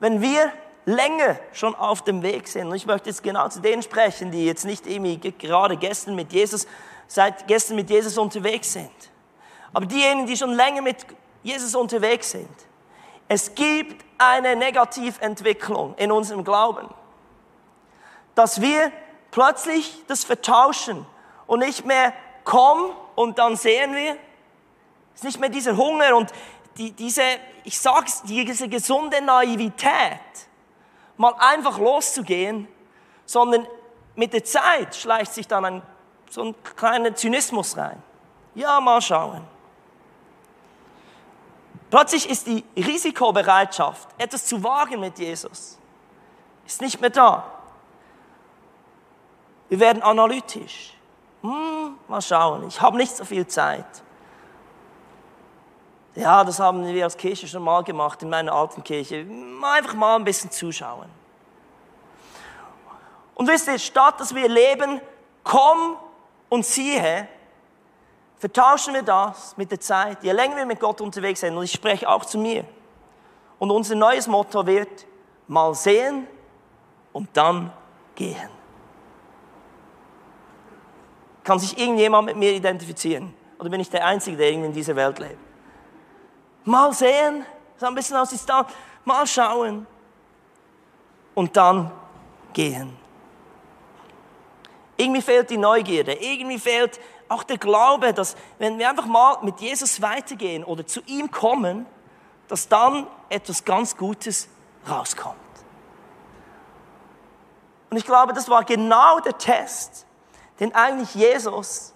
wenn 0.00 0.20
wir 0.20 0.52
länger 0.84 1.38
schon 1.52 1.74
auf 1.74 2.02
dem 2.02 2.22
Weg 2.22 2.48
sind. 2.48 2.68
Und 2.68 2.74
ich 2.74 2.86
möchte 2.86 3.08
jetzt 3.08 3.22
genau 3.22 3.48
zu 3.48 3.60
denen 3.60 3.82
sprechen, 3.82 4.30
die 4.30 4.46
jetzt 4.46 4.64
nicht 4.64 4.86
irgendwie 4.86 5.16
gerade 5.32 5.76
gestern 5.76 6.14
mit 6.14 6.32
Jesus, 6.32 6.66
seit 7.06 7.46
gestern 7.46 7.76
mit 7.76 7.90
Jesus 7.90 8.18
unterwegs 8.18 8.72
sind. 8.72 8.90
Aber 9.72 9.86
diejenigen, 9.86 10.26
die 10.26 10.36
schon 10.36 10.52
länger 10.52 10.82
mit 10.82 11.06
Jesus 11.42 11.74
unterwegs 11.74 12.30
sind. 12.32 12.50
Es 13.28 13.54
gibt 13.54 14.04
eine 14.18 14.56
Negativentwicklung 14.56 15.94
in 15.96 16.12
unserem 16.12 16.44
Glauben. 16.44 16.88
Dass 18.34 18.60
wir 18.60 18.92
plötzlich 19.30 20.02
das 20.08 20.24
vertauschen 20.24 21.06
und 21.46 21.60
nicht 21.60 21.86
mehr 21.86 22.12
kommen 22.44 22.92
und 23.14 23.38
dann 23.38 23.56
sehen 23.56 23.94
wir, 23.94 24.16
es 25.14 25.20
ist 25.20 25.24
nicht 25.24 25.40
mehr 25.40 25.48
dieser 25.48 25.76
Hunger 25.76 26.16
und 26.16 26.32
die, 26.76 26.92
diese, 26.92 27.22
ich 27.64 27.78
sag's, 27.78 28.22
diese 28.22 28.68
gesunde 28.68 29.22
Naivität 29.22 30.20
mal 31.16 31.34
einfach 31.38 31.78
loszugehen, 31.78 32.68
sondern 33.26 33.66
mit 34.14 34.32
der 34.32 34.44
Zeit 34.44 34.94
schleicht 34.94 35.32
sich 35.32 35.46
dann 35.46 35.64
ein, 35.64 35.82
so 36.30 36.42
ein 36.42 36.54
kleiner 36.76 37.14
Zynismus 37.14 37.76
rein. 37.76 38.02
Ja, 38.54 38.80
mal 38.80 39.00
schauen. 39.00 39.46
Plötzlich 41.90 42.28
ist 42.28 42.46
die 42.46 42.64
Risikobereitschaft, 42.76 44.08
etwas 44.16 44.46
zu 44.46 44.62
wagen 44.62 45.00
mit 45.00 45.18
Jesus, 45.18 45.78
ist 46.64 46.80
nicht 46.80 47.00
mehr 47.00 47.10
da. 47.10 47.44
Wir 49.68 49.78
werden 49.78 50.02
analytisch. 50.02 50.94
Hm, 51.42 51.98
mal 52.08 52.22
schauen, 52.22 52.66
ich 52.68 52.80
habe 52.80 52.96
nicht 52.96 53.14
so 53.14 53.24
viel 53.24 53.46
Zeit. 53.46 53.84
Ja, 56.14 56.44
das 56.44 56.60
haben 56.60 56.86
wir 56.86 57.04
als 57.04 57.16
Kirche 57.16 57.48
schon 57.48 57.62
mal 57.62 57.82
gemacht 57.82 58.22
in 58.22 58.28
meiner 58.28 58.52
alten 58.52 58.84
Kirche. 58.84 59.26
Einfach 59.62 59.94
mal 59.94 60.16
ein 60.16 60.24
bisschen 60.24 60.50
zuschauen. 60.50 61.08
Und 63.34 63.48
wisst 63.48 63.66
ihr, 63.68 63.78
statt 63.78 64.20
dass 64.20 64.34
wir 64.34 64.48
leben, 64.48 65.00
komm 65.42 65.96
und 66.50 66.66
siehe, 66.66 67.26
vertauschen 68.36 68.92
wir 68.92 69.02
das 69.02 69.56
mit 69.56 69.70
der 69.70 69.80
Zeit. 69.80 70.22
Je 70.22 70.32
länger 70.32 70.56
wir 70.56 70.66
mit 70.66 70.80
Gott 70.80 71.00
unterwegs 71.00 71.40
sind, 71.40 71.56
und 71.56 71.64
ich 71.64 71.72
spreche 71.72 72.08
auch 72.08 72.24
zu 72.26 72.38
mir. 72.38 72.64
Und 73.58 73.70
unser 73.70 73.94
neues 73.94 74.26
Motto 74.26 74.66
wird, 74.66 75.06
mal 75.48 75.74
sehen 75.74 76.26
und 77.12 77.28
dann 77.32 77.72
gehen. 78.14 78.50
Kann 81.42 81.58
sich 81.58 81.78
irgendjemand 81.78 82.26
mit 82.26 82.36
mir 82.36 82.52
identifizieren? 82.52 83.32
Oder 83.58 83.70
bin 83.70 83.80
ich 83.80 83.88
der 83.88 84.04
Einzige, 84.04 84.36
der 84.36 84.50
irgendwie 84.50 84.68
in 84.68 84.74
dieser 84.74 84.94
Welt 84.94 85.18
lebt? 85.18 85.51
Mal 86.64 86.92
sehen, 86.92 87.44
so 87.76 87.86
ein 87.86 87.94
bisschen 87.94 88.16
aus 88.16 88.30
Distanz, 88.30 88.68
mal 89.04 89.26
schauen 89.26 89.86
und 91.34 91.56
dann 91.56 91.90
gehen. 92.52 92.96
Irgendwie 94.96 95.22
fehlt 95.22 95.50
die 95.50 95.56
Neugierde, 95.56 96.12
irgendwie 96.12 96.58
fehlt 96.58 97.00
auch 97.28 97.42
der 97.42 97.58
Glaube, 97.58 98.12
dass 98.12 98.36
wenn 98.58 98.78
wir 98.78 98.88
einfach 98.88 99.06
mal 99.06 99.38
mit 99.42 99.60
Jesus 99.60 100.00
weitergehen 100.00 100.62
oder 100.62 100.86
zu 100.86 101.00
ihm 101.06 101.30
kommen, 101.30 101.86
dass 102.48 102.68
dann 102.68 103.06
etwas 103.28 103.64
ganz 103.64 103.96
Gutes 103.96 104.48
rauskommt. 104.88 105.36
Und 107.90 107.96
ich 107.96 108.04
glaube, 108.04 108.32
das 108.32 108.48
war 108.48 108.64
genau 108.64 109.20
der 109.20 109.36
Test, 109.36 110.06
den 110.60 110.74
eigentlich 110.74 111.14
Jesus 111.14 111.92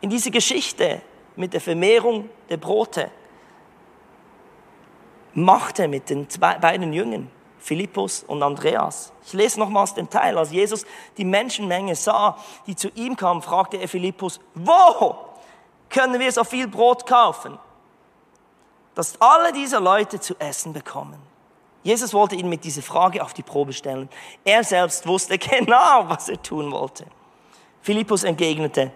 in 0.00 0.10
dieser 0.10 0.30
Geschichte 0.30 1.02
mit 1.40 1.54
der 1.54 1.60
Vermehrung 1.60 2.28
der 2.48 2.58
Brote 2.58 3.10
machte 5.32 5.88
mit 5.88 6.10
den 6.10 6.28
zwei, 6.28 6.58
beiden 6.58 6.92
Jüngern, 6.92 7.30
Philippus 7.58 8.22
und 8.24 8.42
Andreas. 8.42 9.12
Ich 9.24 9.32
lese 9.32 9.58
nochmals 9.58 9.94
den 9.94 10.08
Teil. 10.08 10.36
Als 10.36 10.50
Jesus 10.50 10.84
die 11.16 11.24
Menschenmenge 11.24 11.94
sah, 11.94 12.36
die 12.66 12.76
zu 12.76 12.88
ihm 12.94 13.16
kam, 13.16 13.42
fragte 13.42 13.78
er 13.78 13.88
Philippus, 13.88 14.40
wo 14.54 15.16
können 15.88 16.20
wir 16.20 16.30
so 16.30 16.44
viel 16.44 16.68
Brot 16.68 17.06
kaufen, 17.06 17.58
dass 18.94 19.20
alle 19.20 19.52
diese 19.52 19.78
Leute 19.78 20.20
zu 20.20 20.34
essen 20.38 20.72
bekommen? 20.72 21.18
Jesus 21.82 22.12
wollte 22.12 22.36
ihn 22.36 22.48
mit 22.48 22.64
dieser 22.64 22.82
Frage 22.82 23.22
auf 23.24 23.32
die 23.32 23.42
Probe 23.42 23.72
stellen. 23.72 24.10
Er 24.44 24.62
selbst 24.62 25.06
wusste 25.06 25.38
genau, 25.38 26.04
was 26.06 26.28
er 26.28 26.42
tun 26.42 26.70
wollte. 26.70 27.06
Philippus 27.80 28.24
entgegnete, 28.24 28.92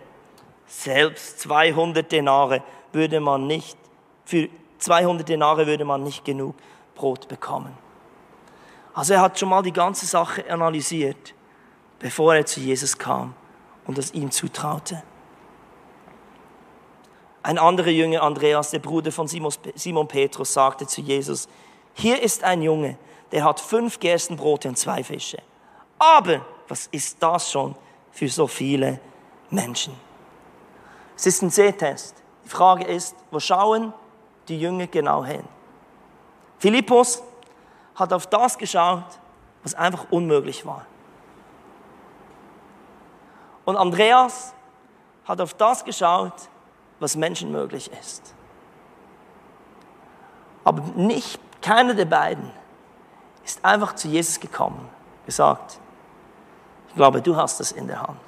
selbst 0.82 1.40
200 1.40 2.10
Denare 2.10 2.62
würde 2.92 3.20
man 3.20 3.46
nicht, 3.46 3.78
für 4.24 4.48
200 4.78 5.28
Denare 5.28 5.66
würde 5.66 5.84
man 5.84 6.02
nicht 6.02 6.24
genug 6.24 6.54
Brot 6.94 7.28
bekommen. 7.28 7.76
Also 8.92 9.14
er 9.14 9.20
hat 9.20 9.38
schon 9.38 9.48
mal 9.48 9.62
die 9.62 9.72
ganze 9.72 10.06
Sache 10.06 10.48
analysiert, 10.50 11.34
bevor 11.98 12.34
er 12.34 12.46
zu 12.46 12.60
Jesus 12.60 12.96
kam 12.96 13.34
und 13.86 13.98
es 13.98 14.12
ihm 14.12 14.30
zutraute. 14.30 15.02
Ein 17.42 17.58
anderer 17.58 17.90
Jünger, 17.90 18.22
Andreas, 18.22 18.70
der 18.70 18.78
Bruder 18.78 19.12
von 19.12 19.28
Simon 19.28 20.08
Petrus, 20.08 20.52
sagte 20.52 20.86
zu 20.86 21.00
Jesus, 21.00 21.48
hier 21.92 22.22
ist 22.22 22.42
ein 22.42 22.62
Junge, 22.62 22.96
der 23.32 23.44
hat 23.44 23.60
fünf 23.60 24.00
Gerstenbrote 24.00 24.68
und 24.68 24.78
zwei 24.78 25.04
Fische. 25.04 25.38
Aber 25.98 26.44
was 26.68 26.86
ist 26.86 27.22
das 27.22 27.50
schon 27.50 27.74
für 28.10 28.28
so 28.28 28.46
viele 28.46 29.00
Menschen? 29.50 29.94
Es 31.16 31.26
ist 31.26 31.42
ein 31.42 31.50
Sehtest. 31.50 32.22
Die 32.44 32.48
Frage 32.48 32.84
ist, 32.84 33.16
wo 33.30 33.40
schauen 33.40 33.92
die 34.48 34.60
Jünger 34.60 34.86
genau 34.86 35.24
hin? 35.24 35.44
Philippus 36.58 37.22
hat 37.94 38.12
auf 38.12 38.26
das 38.26 38.58
geschaut, 38.58 39.18
was 39.62 39.74
einfach 39.74 40.06
unmöglich 40.10 40.66
war. 40.66 40.86
Und 43.64 43.76
Andreas 43.76 44.54
hat 45.24 45.40
auf 45.40 45.54
das 45.54 45.84
geschaut, 45.84 46.34
was 47.00 47.16
menschenmöglich 47.16 47.90
ist. 48.00 48.34
Aber 50.64 50.82
nicht, 50.96 51.40
keiner 51.62 51.94
der 51.94 52.04
beiden 52.04 52.50
ist 53.44 53.64
einfach 53.64 53.94
zu 53.94 54.08
Jesus 54.08 54.40
gekommen, 54.40 54.88
gesagt, 55.26 55.78
ich 56.88 56.94
glaube, 56.94 57.20
du 57.20 57.36
hast 57.36 57.60
es 57.60 57.72
in 57.72 57.86
der 57.86 58.02
Hand. 58.02 58.20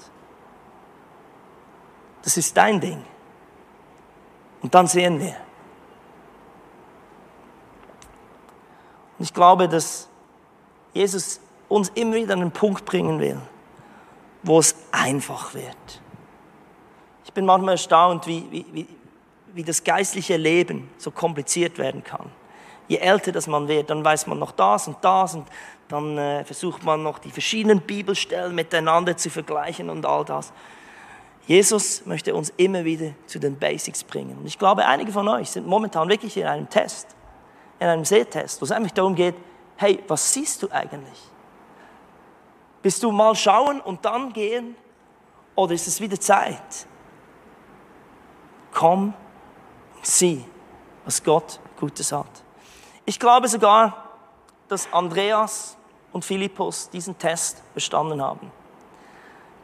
Das 2.27 2.37
ist 2.37 2.57
dein 2.57 2.81
Ding. 2.81 3.05
Und 4.61 4.75
dann 4.75 4.89
sehen 4.89 5.21
wir. 5.21 5.37
Und 9.17 9.25
ich 9.25 9.33
glaube, 9.33 9.69
dass 9.69 10.09
Jesus 10.93 11.39
uns 11.69 11.89
immer 11.91 12.17
wieder 12.17 12.35
an 12.35 12.41
einen 12.41 12.51
Punkt 12.51 12.85
bringen 12.85 13.21
will, 13.21 13.41
wo 14.43 14.59
es 14.59 14.75
einfach 14.91 15.55
wird. 15.55 16.03
Ich 17.25 17.33
bin 17.33 17.47
manchmal 17.47 17.75
erstaunt, 17.75 18.27
wie, 18.27 18.45
wie, 18.51 18.67
wie, 18.73 18.89
wie 19.55 19.63
das 19.63 19.85
geistliche 19.85 20.37
Leben 20.37 20.91
so 20.99 21.13
kompliziert 21.13 21.79
werden 21.79 22.03
kann. 22.03 22.29
Je 22.89 22.97
älter 22.97 23.31
das 23.31 23.47
man 23.47 23.69
wird, 23.69 23.89
dann 23.89 24.05
weiß 24.05 24.27
man 24.27 24.41
noch 24.41 24.51
das 24.51 24.89
und 24.89 24.97
das 25.01 25.37
und 25.37 25.47
dann 25.87 26.19
äh, 26.19 26.45
versucht 26.45 26.83
man 26.83 27.05
noch 27.05 27.21
die 27.21 27.31
verschiedenen 27.31 27.83
Bibelstellen 27.83 28.53
miteinander 28.53 29.17
zu 29.17 29.31
vergleichen 29.31 29.89
und 29.91 30.05
all 30.05 30.25
das. 30.25 30.53
Jesus 31.47 32.05
möchte 32.07 32.35
uns 32.35 32.53
immer 32.57 32.85
wieder 32.85 33.13
zu 33.27 33.39
den 33.39 33.57
Basics 33.57 34.03
bringen. 34.03 34.37
Und 34.39 34.47
ich 34.47 34.59
glaube, 34.59 34.85
einige 34.85 35.13
von 35.13 35.29
euch 35.29 35.51
sind 35.51 35.67
momentan 35.67 36.09
wirklich 36.09 36.37
in 36.37 36.47
einem 36.47 36.69
Test, 36.69 37.15
in 37.79 37.87
einem 37.87 38.05
Sehtest, 38.05 38.61
wo 38.61 38.65
es 38.65 38.73
einfach 38.73 38.91
darum 38.91 39.15
geht, 39.15 39.37
hey, 39.77 40.03
was 40.09 40.33
siehst 40.33 40.63
du 40.63 40.71
eigentlich? 40.71 41.19
Bist 42.83 43.03
du 43.03 43.13
mal 43.13 43.35
schauen 43.37 43.81
und 43.81 44.05
dann 44.05 44.33
gehen? 44.33 44.77
Oder 45.55 45.75
ist 45.75 45.87
es 45.87 46.01
wieder 46.01 46.19
Zeit? 46.21 46.87
Komm 48.73 49.15
und 49.95 50.07
sieh, 50.07 50.45
was 51.05 51.23
Gott 51.23 51.61
Gutes 51.79 52.11
hat. 52.11 52.27
Ich 53.05 53.21
glaube 53.21 53.49
sogar, 53.49 54.11
dass 54.69 54.93
Andreas 54.93 55.77
und 56.13 56.25
Philippus 56.25 56.91
diesen 56.91 57.17
Test 57.17 57.63
bestanden 57.73 58.21
haben. 58.21 58.51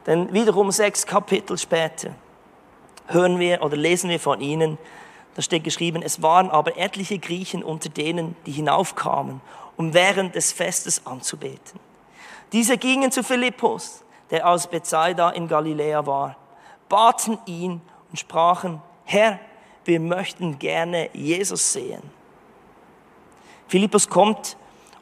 Denn 0.05 0.33
wiederum 0.33 0.71
sechs 0.71 1.05
Kapitel 1.05 1.57
später 1.57 2.11
hören 3.07 3.39
wir 3.39 3.61
oder 3.61 3.77
lesen 3.77 4.09
wir 4.09 4.19
von 4.19 4.41
ihnen, 4.41 4.77
da 5.35 5.41
steht 5.41 5.63
geschrieben, 5.63 6.03
es 6.03 6.21
waren 6.21 6.49
aber 6.49 6.77
etliche 6.77 7.17
Griechen 7.17 7.63
unter 7.63 7.89
denen, 7.89 8.35
die 8.45 8.51
hinaufkamen, 8.51 9.41
um 9.77 9.93
während 9.93 10.35
des 10.35 10.51
Festes 10.51 11.05
anzubeten. 11.07 11.79
Diese 12.51 12.77
gingen 12.77 13.11
zu 13.11 13.23
Philippus, 13.23 14.03
der 14.29 14.47
aus 14.47 14.67
Bethsaida 14.67 15.31
in 15.31 15.47
Galiläa 15.47 16.05
war, 16.05 16.37
baten 16.87 17.39
ihn 17.47 17.81
und 18.11 18.19
sprachen, 18.19 18.81
Herr, 19.05 19.39
wir 19.85 19.99
möchten 19.99 20.59
gerne 20.59 21.09
Jesus 21.13 21.73
sehen. 21.73 22.03
Philippus 23.67 24.07
kommt 24.07 24.55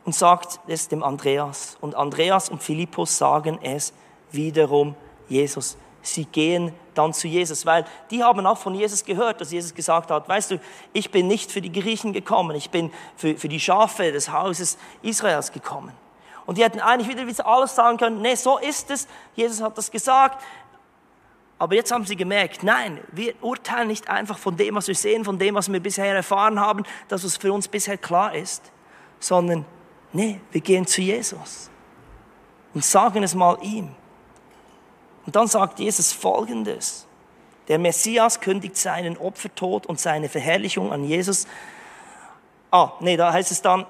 und 0.06 0.16
sagt 0.16 0.62
es 0.68 0.88
dem 0.88 1.04
Andreas. 1.04 1.78
Und 1.82 1.96
Andreas 1.96 2.50
und 2.50 2.64
Philippus 2.64 3.18
sagen 3.18 3.60
es 3.62 3.94
wiederum 4.32 4.96
Jesus. 5.28 5.78
Sie 6.02 6.26
gehen 6.26 6.74
dann 6.96 7.14
zu 7.14 7.28
Jesus, 7.28 7.66
weil 7.66 7.86
die 8.10 8.24
haben 8.24 8.46
auch 8.46 8.58
von 8.58 8.74
Jesus 8.74 9.06
gehört, 9.06 9.40
dass 9.40 9.52
Jesus 9.52 9.74
gesagt 9.74 10.10
hat, 10.10 10.28
weißt 10.28 10.52
du, 10.52 10.60
ich 10.94 11.12
bin 11.12 11.28
nicht 11.28 11.52
für 11.52 11.62
die 11.62 11.72
Griechen 11.72 12.12
gekommen, 12.12 12.56
ich 12.56 12.72
bin 12.72 12.92
für, 13.16 13.38
für 13.38 13.48
die 13.48 13.60
Schafe 13.60 14.12
des 14.12 14.32
Hauses 14.32 14.78
Israels 15.04 15.52
gekommen. 15.52 15.94
Und 16.46 16.58
die 16.58 16.64
hätten 16.64 16.80
eigentlich 16.80 17.16
wieder 17.16 17.46
alles 17.46 17.76
sagen 17.76 17.98
können, 17.98 18.22
nee, 18.22 18.36
so 18.36 18.58
ist 18.58 18.90
es, 18.90 19.08
Jesus 19.36 19.62
hat 19.62 19.78
das 19.78 19.92
gesagt. 19.92 20.44
Aber 21.60 21.76
jetzt 21.76 21.92
haben 21.92 22.06
sie 22.06 22.16
gemerkt, 22.16 22.64
nein, 22.64 23.00
wir 23.12 23.36
urteilen 23.42 23.88
nicht 23.88 24.10
einfach 24.10 24.40
von 24.40 24.58
dem, 24.58 24.74
was 24.74 24.88
wir 24.88 24.96
sehen, 24.96 25.24
von 25.24 25.38
dem, 25.38 25.54
was 25.54 25.72
wir 25.72 25.80
bisher 25.80 26.16
erfahren 26.16 26.60
haben, 26.60 26.84
das, 27.08 27.24
was 27.24 27.38
für 27.38 27.54
uns 27.54 27.68
bisher 27.68 28.00
klar 28.00 28.34
ist, 28.34 28.72
sondern 29.20 29.66
nee, 30.12 30.42
wir 30.52 30.62
gehen 30.62 30.88
zu 30.88 31.02
Jesus 31.02 31.70
und 32.74 32.84
sagen 32.84 33.22
es 33.22 33.36
mal 33.36 33.60
ihm. 33.62 33.92
Und 35.26 35.36
dann 35.36 35.48
sagt 35.48 35.80
Jesus 35.80 36.12
Folgendes. 36.12 37.08
Der 37.68 37.80
Messias 37.80 38.40
kündigt 38.42 38.76
seinen 38.76 39.18
Opfertod 39.18 39.86
und 39.86 40.00
seine 40.00 40.30
Verherrlichung 40.30 40.92
an 40.92 41.04
Jesus. 41.04 41.48
Ah, 42.72 42.94
nee, 43.00 43.18
da 43.18 43.32
heißt 43.32 43.52
es 43.52 43.62
dann, 43.62 43.86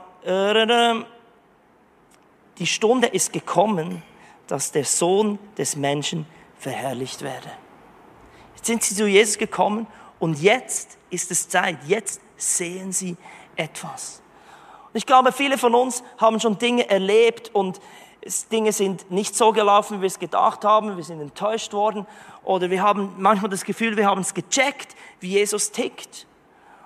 die 2.57 2.67
Stunde 2.67 3.07
ist 3.07 3.33
gekommen, 3.33 4.03
dass 4.47 4.71
der 4.71 4.85
Sohn 4.85 5.39
des 5.57 5.75
Menschen 5.75 6.27
verherrlicht 6.59 7.21
werde. 7.21 7.49
Jetzt 8.55 8.67
sind 8.67 8.83
sie 8.83 8.95
zu 8.95 9.07
Jesus 9.07 9.37
gekommen 9.37 9.87
und 10.19 10.39
jetzt 10.41 10.97
ist 11.09 11.31
es 11.31 11.49
Zeit, 11.49 11.77
jetzt 11.87 12.21
sehen 12.37 12.91
sie 12.91 13.17
etwas. 13.55 14.21
Und 14.93 14.97
ich 14.97 15.05
glaube, 15.05 15.31
viele 15.31 15.57
von 15.57 15.73
uns 15.73 16.03
haben 16.17 16.39
schon 16.39 16.59
Dinge 16.59 16.89
erlebt 16.89 17.49
und 17.55 17.79
Dinge 18.51 18.71
sind 18.71 19.09
nicht 19.09 19.35
so 19.35 19.51
gelaufen, 19.51 19.97
wie 19.97 20.01
wir 20.01 20.07
es 20.07 20.19
gedacht 20.19 20.63
haben, 20.63 20.95
wir 20.95 21.03
sind 21.03 21.21
enttäuscht 21.21 21.73
worden 21.73 22.05
oder 22.43 22.69
wir 22.69 22.83
haben 22.83 23.15
manchmal 23.17 23.49
das 23.49 23.63
Gefühl, 23.63 23.97
wir 23.97 24.05
haben 24.05 24.21
es 24.21 24.33
gecheckt, 24.33 24.95
wie 25.19 25.29
Jesus 25.29 25.71
tickt. 25.71 26.27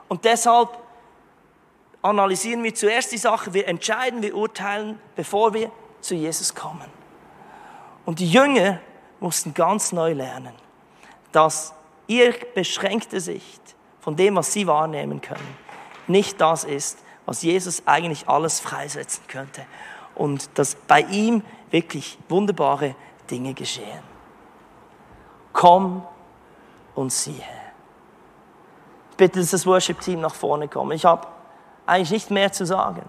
Und 0.08 0.24
deshalb 0.24 0.70
analysieren 2.02 2.64
wir 2.64 2.74
zuerst 2.74 3.12
die 3.12 3.18
Sache, 3.18 3.54
wir 3.54 3.68
entscheiden, 3.68 4.22
wir 4.22 4.36
urteilen, 4.36 5.00
bevor 5.16 5.54
wir 5.54 5.72
zu 6.00 6.16
Jesus 6.16 6.56
kommen. 6.56 6.90
Und 8.06 8.20
die 8.20 8.32
Jünger 8.32 8.80
mussten 9.20 9.54
ganz 9.54 9.92
neu 9.92 10.14
lernen, 10.14 10.54
dass 11.32 11.74
ihre 12.08 12.38
beschränkte 12.54 13.20
Sicht 13.20 13.62
von 14.00 14.16
dem, 14.16 14.36
was 14.36 14.54
sie 14.54 14.68
wahrnehmen 14.68 15.20
können, 15.20 15.58
nicht 16.08 16.40
das 16.40 16.64
ist, 16.64 17.00
was 17.26 17.42
Jesus 17.42 17.84
eigentlich 17.88 18.30
alles 18.30 18.60
freisetzen 18.60 19.24
könnte 19.28 19.66
und 20.16 20.58
dass 20.58 20.76
bei 20.76 21.02
ihm 21.02 21.44
wirklich 21.72 22.18
wunderbare 22.30 22.96
Dinge 23.30 23.54
geschehen. 23.54 24.04
Komm 25.54 26.04
und 26.96 27.12
siehe. 27.12 27.44
Bitte, 29.18 29.40
dass 29.40 29.52
das 29.52 29.66
Worship-Team 29.66 30.20
nach 30.22 30.36
vorne 30.36 30.68
kommt. 30.68 30.94
Ich 30.94 31.06
habe 31.06 31.28
eigentlich 31.86 32.12
nicht 32.12 32.32
mehr 32.32 32.52
zu 32.52 32.66
sagen. 32.66 33.08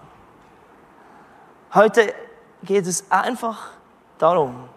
Heute 1.73 2.13
geht 2.63 2.87
es 2.87 3.09
einfach 3.11 3.71
darum, 4.17 4.69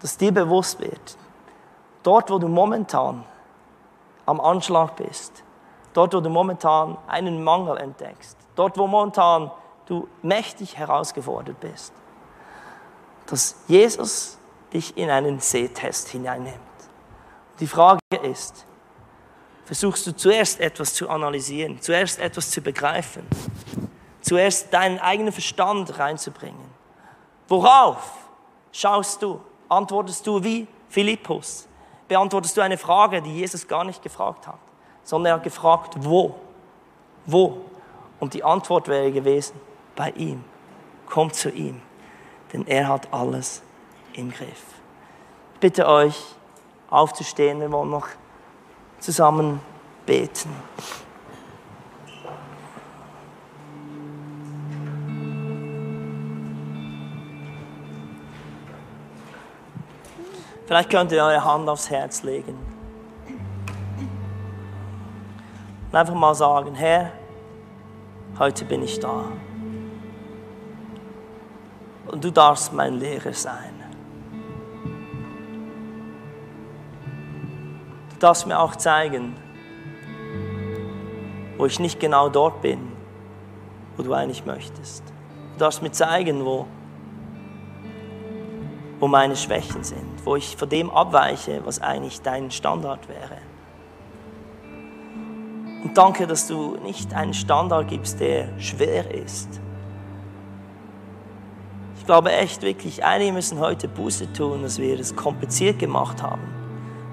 dass 0.00 0.18
dir 0.18 0.32
bewusst 0.32 0.80
wird, 0.80 1.16
dort, 2.02 2.30
wo 2.30 2.38
du 2.38 2.48
momentan 2.48 3.24
am 4.26 4.40
Anschlag 4.40 4.96
bist, 4.96 5.42
dort, 5.94 6.14
wo 6.14 6.20
du 6.20 6.28
momentan 6.28 6.98
einen 7.06 7.42
Mangel 7.42 7.76
entdeckst, 7.78 8.36
dort, 8.54 8.76
wo 8.76 8.86
momentan 8.86 9.50
du 9.92 10.08
mächtig 10.22 10.78
herausgefordert 10.78 11.60
bist, 11.60 11.92
dass 13.26 13.56
Jesus 13.68 14.38
dich 14.72 14.96
in 14.96 15.10
einen 15.10 15.38
Sehtest 15.38 16.08
hineinnimmt. 16.08 16.56
Die 17.60 17.66
Frage 17.66 18.00
ist, 18.22 18.64
versuchst 19.66 20.06
du 20.06 20.16
zuerst 20.16 20.60
etwas 20.60 20.94
zu 20.94 21.10
analysieren, 21.10 21.80
zuerst 21.80 22.18
etwas 22.18 22.50
zu 22.50 22.62
begreifen, 22.62 23.26
zuerst 24.22 24.72
deinen 24.72 24.98
eigenen 24.98 25.32
Verstand 25.32 25.98
reinzubringen? 25.98 26.72
Worauf 27.48 28.12
schaust 28.72 29.20
du? 29.20 29.40
Antwortest 29.68 30.26
du 30.26 30.42
wie 30.42 30.66
Philippus? 30.88 31.68
Beantwortest 32.08 32.56
du 32.56 32.62
eine 32.62 32.78
Frage, 32.78 33.20
die 33.20 33.34
Jesus 33.34 33.68
gar 33.68 33.84
nicht 33.84 34.02
gefragt 34.02 34.46
hat, 34.46 34.58
sondern 35.04 35.32
er 35.32 35.36
hat 35.36 35.42
gefragt, 35.42 35.94
wo? 35.98 36.34
Wo? 37.26 37.58
Und 38.20 38.32
die 38.32 38.42
Antwort 38.42 38.88
wäre 38.88 39.12
gewesen, 39.12 39.60
bei 39.96 40.10
ihm. 40.10 40.44
Kommt 41.06 41.34
zu 41.34 41.50
ihm, 41.50 41.80
denn 42.52 42.66
er 42.66 42.88
hat 42.88 43.12
alles 43.12 43.62
im 44.14 44.30
Griff. 44.30 44.64
Ich 45.54 45.60
bitte 45.60 45.86
euch, 45.86 46.16
aufzustehen, 46.90 47.60
wir 47.60 47.70
wollen 47.70 47.90
noch 47.90 48.08
zusammen 48.98 49.60
beten. 50.06 50.50
Vielleicht 60.66 60.90
könnt 60.90 61.12
ihr 61.12 61.22
eure 61.22 61.44
Hand 61.44 61.68
aufs 61.68 61.90
Herz 61.90 62.22
legen. 62.22 62.56
Und 65.90 65.94
einfach 65.94 66.14
mal 66.14 66.34
sagen, 66.34 66.74
Herr, 66.74 67.12
heute 68.38 68.64
bin 68.64 68.82
ich 68.82 68.98
da. 68.98 69.24
Du 72.22 72.30
darfst 72.30 72.72
mein 72.72 73.00
Lehrer 73.00 73.32
sein. 73.32 73.74
Du 78.10 78.16
darfst 78.20 78.46
mir 78.46 78.60
auch 78.60 78.76
zeigen, 78.76 79.34
wo 81.58 81.66
ich 81.66 81.80
nicht 81.80 81.98
genau 81.98 82.28
dort 82.28 82.62
bin, 82.62 82.92
wo 83.96 84.04
du 84.04 84.14
eigentlich 84.14 84.46
möchtest. 84.46 85.02
Du 85.54 85.58
darfst 85.58 85.82
mir 85.82 85.90
zeigen, 85.90 86.44
wo, 86.44 86.68
wo 89.00 89.08
meine 89.08 89.34
Schwächen 89.34 89.82
sind, 89.82 90.24
wo 90.24 90.36
ich 90.36 90.56
von 90.56 90.68
dem 90.68 90.90
abweiche, 90.90 91.60
was 91.64 91.82
eigentlich 91.82 92.22
dein 92.22 92.52
Standard 92.52 93.08
wäre. 93.08 93.38
Und 95.82 95.98
danke, 95.98 96.28
dass 96.28 96.46
du 96.46 96.76
nicht 96.84 97.12
einen 97.14 97.34
Standard 97.34 97.88
gibst, 97.88 98.20
der 98.20 98.56
schwer 98.60 99.12
ist, 99.12 99.60
ich 102.02 102.06
glaube 102.06 102.32
echt 102.32 102.62
wirklich, 102.62 103.04
einige 103.04 103.30
müssen 103.30 103.60
heute 103.60 103.86
Buße 103.86 104.32
tun, 104.32 104.62
dass 104.62 104.80
wir 104.80 104.98
es 104.98 105.14
kompliziert 105.14 105.78
gemacht 105.78 106.20
haben, 106.20 106.42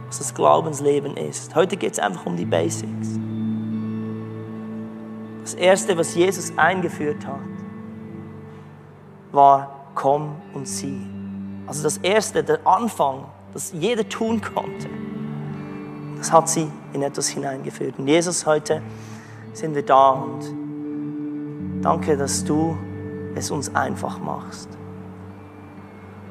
was 0.08 0.17
das 0.17 0.34
Glaubensleben 0.34 1.15
ist. 1.15 1.54
Heute 1.54 1.78
geht 1.78 1.93
es 1.93 1.99
einfach 1.99 2.25
um 2.25 2.36
die 2.36 2.45
Basics. 2.47 3.19
Das 5.43 5.54
Erste, 5.54 5.95
was 5.95 6.15
Jesus 6.15 6.52
eingeführt 6.58 7.23
hat, 7.28 7.39
war, 9.32 9.91
komm 9.93 10.36
und 10.56 10.67
sieh. 10.67 10.99
Also 11.67 11.84
das 11.84 11.97
Erste, 11.99 12.43
der 12.43 12.65
Anfang, 12.65 13.25
das 13.54 13.71
jeder 13.73 14.10
tun 14.10 14.41
konnte, 14.41 14.89
das 16.17 16.32
hat 16.32 16.49
sie 16.49 16.67
in 16.93 17.04
etwas 17.04 17.28
hineingeführt. 17.28 17.99
Und 17.99 18.08
Jesus, 18.08 18.47
heute 18.47 18.82
sind 19.54 19.75
wir 19.75 19.86
da 19.86 20.10
und 20.13 21.84
danke, 21.84 22.17
dass 22.17 22.43
du 22.43 22.75
es 23.35 23.51
uns 23.51 23.73
einfach 23.75 24.19
machst. 24.19 24.69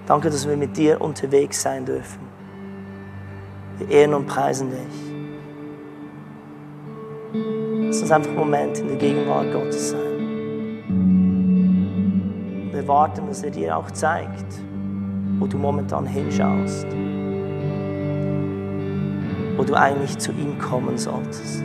Danke, 0.06 0.30
dass 0.30 0.48
wir 0.48 0.56
mit 0.56 0.76
dir 0.76 1.00
unterwegs 1.00 1.62
sein 1.62 1.84
dürfen. 1.84 2.20
Wir 3.78 3.88
ehren 3.90 4.14
und 4.14 4.26
preisen 4.26 4.70
dich. 4.70 5.08
Lass 7.86 8.02
uns 8.02 8.10
einfach 8.10 8.30
einen 8.30 8.38
Moment 8.38 8.78
in 8.78 8.88
der 8.88 8.96
Gegenwart 8.96 9.52
Gottes 9.52 9.90
sein. 9.90 10.08
Wir 12.72 12.88
warten, 12.88 13.26
dass 13.26 13.42
er 13.42 13.50
dir 13.50 13.76
auch 13.76 13.90
zeigt, 13.90 14.60
wo 15.38 15.46
du 15.46 15.58
momentan 15.58 16.06
hinschaust, 16.06 16.86
wo 19.56 19.64
du 19.64 19.74
eigentlich 19.74 20.16
zu 20.18 20.32
ihm 20.32 20.58
kommen 20.58 20.96
solltest. 20.96 21.64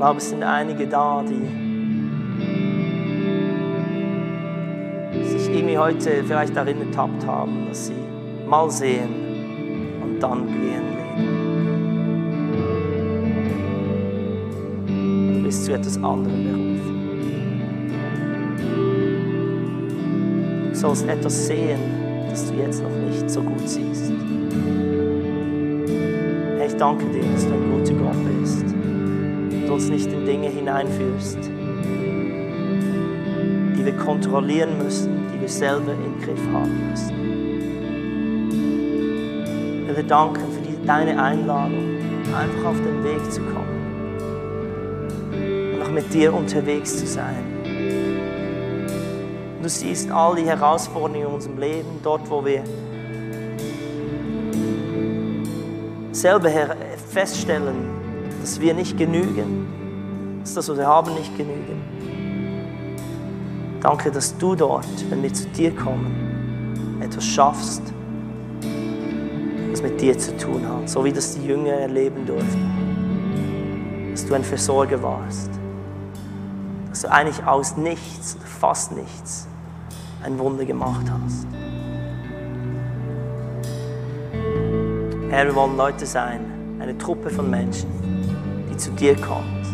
Glaube, 0.00 0.16
es 0.16 0.30
sind 0.30 0.42
einige 0.42 0.86
da, 0.86 1.22
die 1.22 1.42
sich 5.28 5.54
irgendwie 5.54 5.76
heute 5.76 6.24
vielleicht 6.24 6.56
darin 6.56 6.80
ertappt 6.80 7.26
haben, 7.26 7.66
dass 7.68 7.88
sie 7.88 7.92
mal 8.48 8.70
sehen 8.70 9.10
und 10.02 10.18
dann 10.18 10.46
gehen 10.46 10.84
leben. 14.86 15.34
Du 15.34 15.42
bist 15.42 15.66
zu 15.66 15.74
etwas 15.74 15.96
anderem 15.96 16.44
berufen. 16.44 17.10
Du 20.70 20.74
sollst 20.74 21.06
etwas 21.06 21.46
sehen, 21.46 21.78
das 22.30 22.50
du 22.50 22.54
jetzt 22.54 22.82
noch 22.82 22.88
nicht 22.88 23.28
so 23.28 23.42
gut 23.42 23.68
siehst. 23.68 24.10
Ich 26.66 26.74
danke 26.76 27.04
dir, 27.04 27.22
dass 27.34 27.46
du 27.46 27.52
ein 27.52 27.70
guter 27.70 27.79
und 29.70 29.76
uns 29.76 29.88
nicht 29.88 30.12
in 30.12 30.26
Dinge 30.26 30.48
hineinführst, 30.48 31.38
die 33.76 33.84
wir 33.84 33.96
kontrollieren 33.96 34.78
müssen, 34.78 35.30
die 35.32 35.40
wir 35.40 35.48
selber 35.48 35.92
im 35.92 36.20
Griff 36.20 36.40
haben 36.52 36.90
müssen. 36.90 37.14
Wir 39.94 40.02
danken 40.02 40.42
für 40.52 40.60
die, 40.62 40.84
deine 40.84 41.22
Einladung, 41.22 41.98
einfach 42.34 42.70
auf 42.70 42.78
den 42.78 43.04
Weg 43.04 43.30
zu 43.30 43.40
kommen 43.42 43.68
und 45.74 45.82
auch 45.82 45.90
mit 45.92 46.12
dir 46.12 46.34
unterwegs 46.34 46.98
zu 46.98 47.06
sein. 47.06 47.36
Du 49.62 49.68
siehst 49.68 50.10
all 50.10 50.34
die 50.34 50.46
Herausforderungen 50.46 51.20
in 51.20 51.26
unserem 51.26 51.58
Leben, 51.58 52.00
dort, 52.02 52.28
wo 52.28 52.44
wir 52.44 52.64
selber 56.10 56.50
feststellen, 57.12 57.99
dass 58.40 58.60
wir 58.60 58.74
nicht 58.74 58.96
genügen, 58.96 60.40
dass 60.40 60.54
das, 60.54 60.68
was 60.68 60.78
wir 60.78 60.86
haben, 60.86 61.14
nicht 61.14 61.36
genügen. 61.36 61.82
Danke, 63.80 64.10
dass 64.10 64.36
du 64.36 64.54
dort, 64.54 64.86
wenn 65.10 65.22
wir 65.22 65.32
zu 65.32 65.46
dir 65.48 65.74
kommen, 65.74 66.98
etwas 67.00 67.24
schaffst, 67.24 67.82
was 69.70 69.82
mit 69.82 70.00
dir 70.00 70.18
zu 70.18 70.36
tun 70.36 70.66
hat, 70.68 70.88
so 70.88 71.04
wie 71.04 71.12
das 71.12 71.34
die 71.34 71.46
Jünger 71.46 71.72
erleben 71.72 72.26
durften. 72.26 74.10
Dass 74.10 74.26
du 74.26 74.34
ein 74.34 74.44
Versorger 74.44 75.02
warst, 75.02 75.50
dass 76.90 77.02
du 77.02 77.10
eigentlich 77.10 77.46
aus 77.46 77.76
nichts, 77.76 78.36
fast 78.44 78.92
nichts, 78.92 79.46
ein 80.22 80.38
Wunder 80.38 80.64
gemacht 80.64 81.06
hast. 81.08 81.46
Herr, 85.30 85.46
wir 85.46 85.54
wollen 85.54 85.76
Leute 85.76 86.04
sein, 86.04 86.40
eine 86.80 86.98
Truppe 86.98 87.30
von 87.30 87.48
Menschen, 87.48 87.88
zu 88.80 88.90
dir 88.92 89.14
kommt 89.14 89.66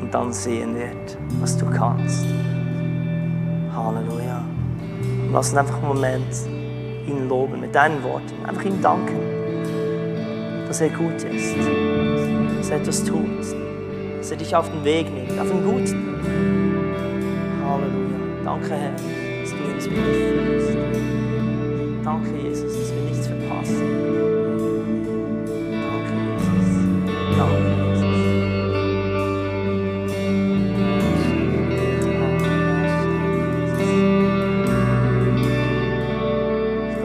und 0.00 0.14
dann 0.14 0.32
sehen 0.32 0.76
wird, 0.76 1.18
was 1.40 1.56
du 1.58 1.66
kannst. 1.66 2.24
Halleluja. 3.74 4.44
Lass 5.32 5.48
uns 5.48 5.58
einfach 5.58 5.76
einen 5.78 5.88
Moment 5.88 6.32
ihn 7.08 7.28
loben 7.28 7.60
mit 7.60 7.74
deinen 7.74 8.00
Worten. 8.04 8.46
Einfach 8.46 8.64
ihm 8.64 8.80
danken, 8.80 9.18
dass 10.68 10.80
er 10.80 10.90
gut 10.90 11.16
ist, 11.16 11.56
dass 12.58 12.70
er 12.70 12.76
etwas 12.76 13.02
tut, 13.02 13.40
dass 14.18 14.30
er 14.30 14.36
dich 14.36 14.54
auf 14.54 14.70
den 14.70 14.84
Weg 14.84 15.12
nimmt, 15.12 15.38
auf 15.40 15.48
den 15.48 15.64
guten. 15.64 16.14
Halleluja. 17.64 18.44
Danke, 18.44 18.70
Herr, 18.70 18.92
dass 18.92 19.50
du 19.50 19.56
uns 19.74 19.86
führst. 19.88 20.78
Danke, 22.04 22.30
Jesus, 22.40 22.75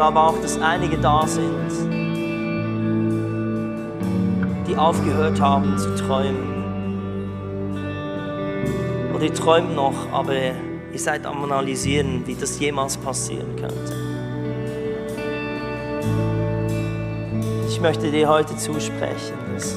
Glaube 0.01 0.19
auch, 0.19 0.41
dass 0.41 0.59
einige 0.59 0.97
da 0.97 1.27
sind, 1.27 1.69
die 4.67 4.75
aufgehört 4.75 5.39
haben 5.39 5.77
zu 5.77 5.95
träumen. 5.95 6.63
Oder 9.13 9.25
ihr 9.25 9.33
träumt 9.35 9.75
noch, 9.75 9.93
aber 10.11 10.33
ihr 10.33 10.97
seid 10.97 11.27
am 11.27 11.43
Analysieren, 11.43 12.25
wie 12.25 12.33
das 12.33 12.59
jemals 12.59 12.97
passieren 12.97 13.55
könnte. 13.57 13.93
Ich 17.69 17.79
möchte 17.79 18.09
dir 18.09 18.27
heute 18.27 18.57
zusprechen, 18.57 19.37
dass 19.53 19.75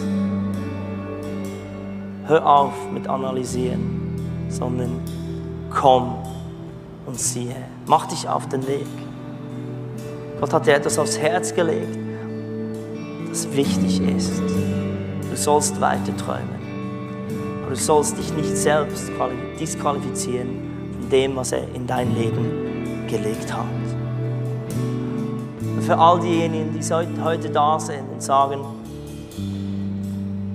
hör 2.28 2.46
auf 2.46 2.72
mit 2.94 3.06
Analysieren, 3.08 4.48
sondern 4.48 5.02
komm 5.68 6.16
und 7.04 7.20
siehe. 7.20 7.56
Mach 7.84 8.06
dich 8.06 8.26
auf 8.26 8.48
den 8.48 8.66
Weg. 8.66 8.86
Gott 10.44 10.52
hat 10.52 10.66
dir 10.66 10.74
etwas 10.74 10.98
aufs 10.98 11.18
Herz 11.18 11.54
gelegt, 11.54 11.96
das 13.30 13.50
wichtig 13.56 13.98
ist. 14.14 14.42
Du 15.30 15.36
sollst 15.36 15.80
weiter 15.80 16.14
träumen. 16.18 16.60
Aber 17.62 17.70
du 17.70 17.76
sollst 17.76 18.18
dich 18.18 18.30
nicht 18.34 18.54
selbst 18.54 19.10
disqualifizieren 19.58 20.90
von 21.00 21.08
dem, 21.08 21.34
was 21.36 21.52
er 21.52 21.62
in 21.74 21.86
dein 21.86 22.14
Leben 22.14 23.06
gelegt 23.08 23.54
hat. 23.54 23.64
Und 25.62 25.82
für 25.82 25.96
all 25.96 26.20
diejenigen, 26.20 26.78
die 26.78 27.22
heute 27.22 27.48
da 27.48 27.80
sind 27.80 28.06
und 28.12 28.22
sagen, 28.22 28.60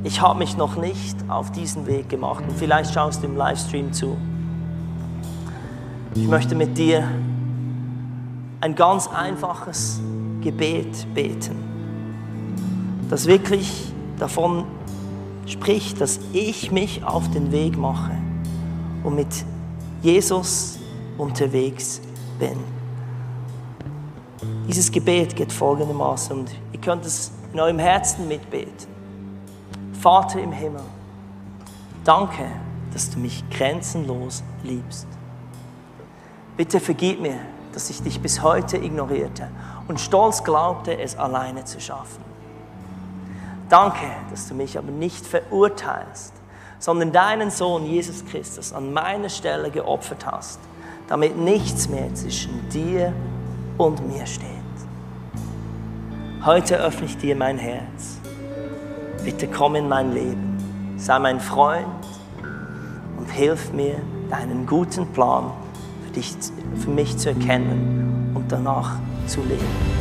ich 0.04 0.21
habe 0.21 0.38
mich 0.38 0.56
noch 0.56 0.75
nicht 0.75 1.17
auf 1.28 1.52
diesen 1.52 1.88
Weg 1.88 2.10
gemacht 2.10 2.43
und 2.47 2.56
vielleicht 2.60 2.93
schaust 2.93 3.23
du 3.23 3.25
im 3.25 3.36
Livestream 3.36 3.91
zu. 3.91 4.17
Ich 6.13 6.28
möchte 6.28 6.54
mit 6.54 6.78
dir 6.78 7.08
ein 8.62 8.76
ganz 8.76 9.08
einfaches 9.08 10.02
Gebet 10.41 11.13
beten, 11.13 11.56
das 13.10 13.26
wirklich 13.26 13.93
davon 14.17 14.65
spricht, 15.45 16.00
dass 16.02 16.19
ich 16.34 16.72
mich 16.72 17.04
auf 17.04 17.30
den 17.32 17.52
Weg 17.52 17.78
mache 17.78 18.12
und 19.04 19.15
mit 19.15 19.45
Jesus 20.02 20.78
unterwegs 21.17 22.02
bin. 22.38 22.58
Dieses 24.67 24.91
Gebet 24.91 25.36
geht 25.36 25.52
folgendermaßen 25.52 26.39
und 26.39 26.52
ihr 26.72 26.80
könnt 26.80 27.06
es 27.06 27.32
in 27.54 27.60
eurem 27.60 27.80
Herzen 27.80 28.28
mitbeten. 28.28 28.88
Vater 29.93 30.39
im 30.39 30.52
Himmel, 30.52 30.84
danke, 32.04 32.45
dass 32.93 33.10
du 33.10 33.19
mich 33.19 33.43
grenzenlos 33.50 34.43
liebst. 34.63 35.08
Bitte 36.56 36.80
vergib 36.80 37.22
mir, 37.22 37.39
dass 37.80 37.89
ich 37.89 38.04
dich 38.04 38.20
bis 38.20 38.44
heute 38.44 38.76
ignorierte 38.76 39.48
und 39.88 40.02
stolz 40.02 40.44
glaubte, 40.44 41.00
es 41.00 41.15
alleine 41.15 41.63
zu 41.63 41.80
schaffen. 41.80 42.22
Danke, 43.70 44.06
dass 44.32 44.50
du 44.50 44.54
mich 44.54 44.78
aber 44.78 44.92
nicht 44.92 45.26
verurteilst, 45.26 46.34
sondern 46.78 47.13
deinen 47.13 47.52
Sohn 47.52 47.86
Jesus 47.86 48.26
Christus 48.26 48.74
an 48.74 48.92
meiner 48.92 49.30
Stelle 49.30 49.72
geopfert 49.72 50.26
hast, 50.26 50.60
damit 51.08 51.38
nichts 51.38 51.88
mehr 51.88 52.13
zwischen 52.13 52.68
dir 52.68 53.13
und 53.78 54.06
mir 54.14 54.26
steht. 54.26 54.49
Heute 56.43 56.80
öffne 56.80 57.06
ich 57.06 57.18
dir 57.18 57.38
mein 57.38 57.58
Herz. 57.58 58.18
Bitte 59.24 59.47
komm 59.47 59.76
in 59.76 59.88
mein 59.88 60.12
Leben, 60.14 60.97
sei 60.97 61.18
mein 61.18 61.39
Freund 61.39 61.86
und 63.18 63.32
hilf 63.32 63.72
mir, 63.72 64.01
deinen 64.30 64.68
guten 64.68 65.08
Plan 65.14 65.45
für, 65.45 65.68
dich, 66.12 66.34
für 66.76 66.89
mich 66.89 67.18
zu 67.18 67.30
erkennen 67.30 68.32
und 68.34 68.51
danach 68.51 68.99
zu 69.28 69.41
leben. 69.41 69.99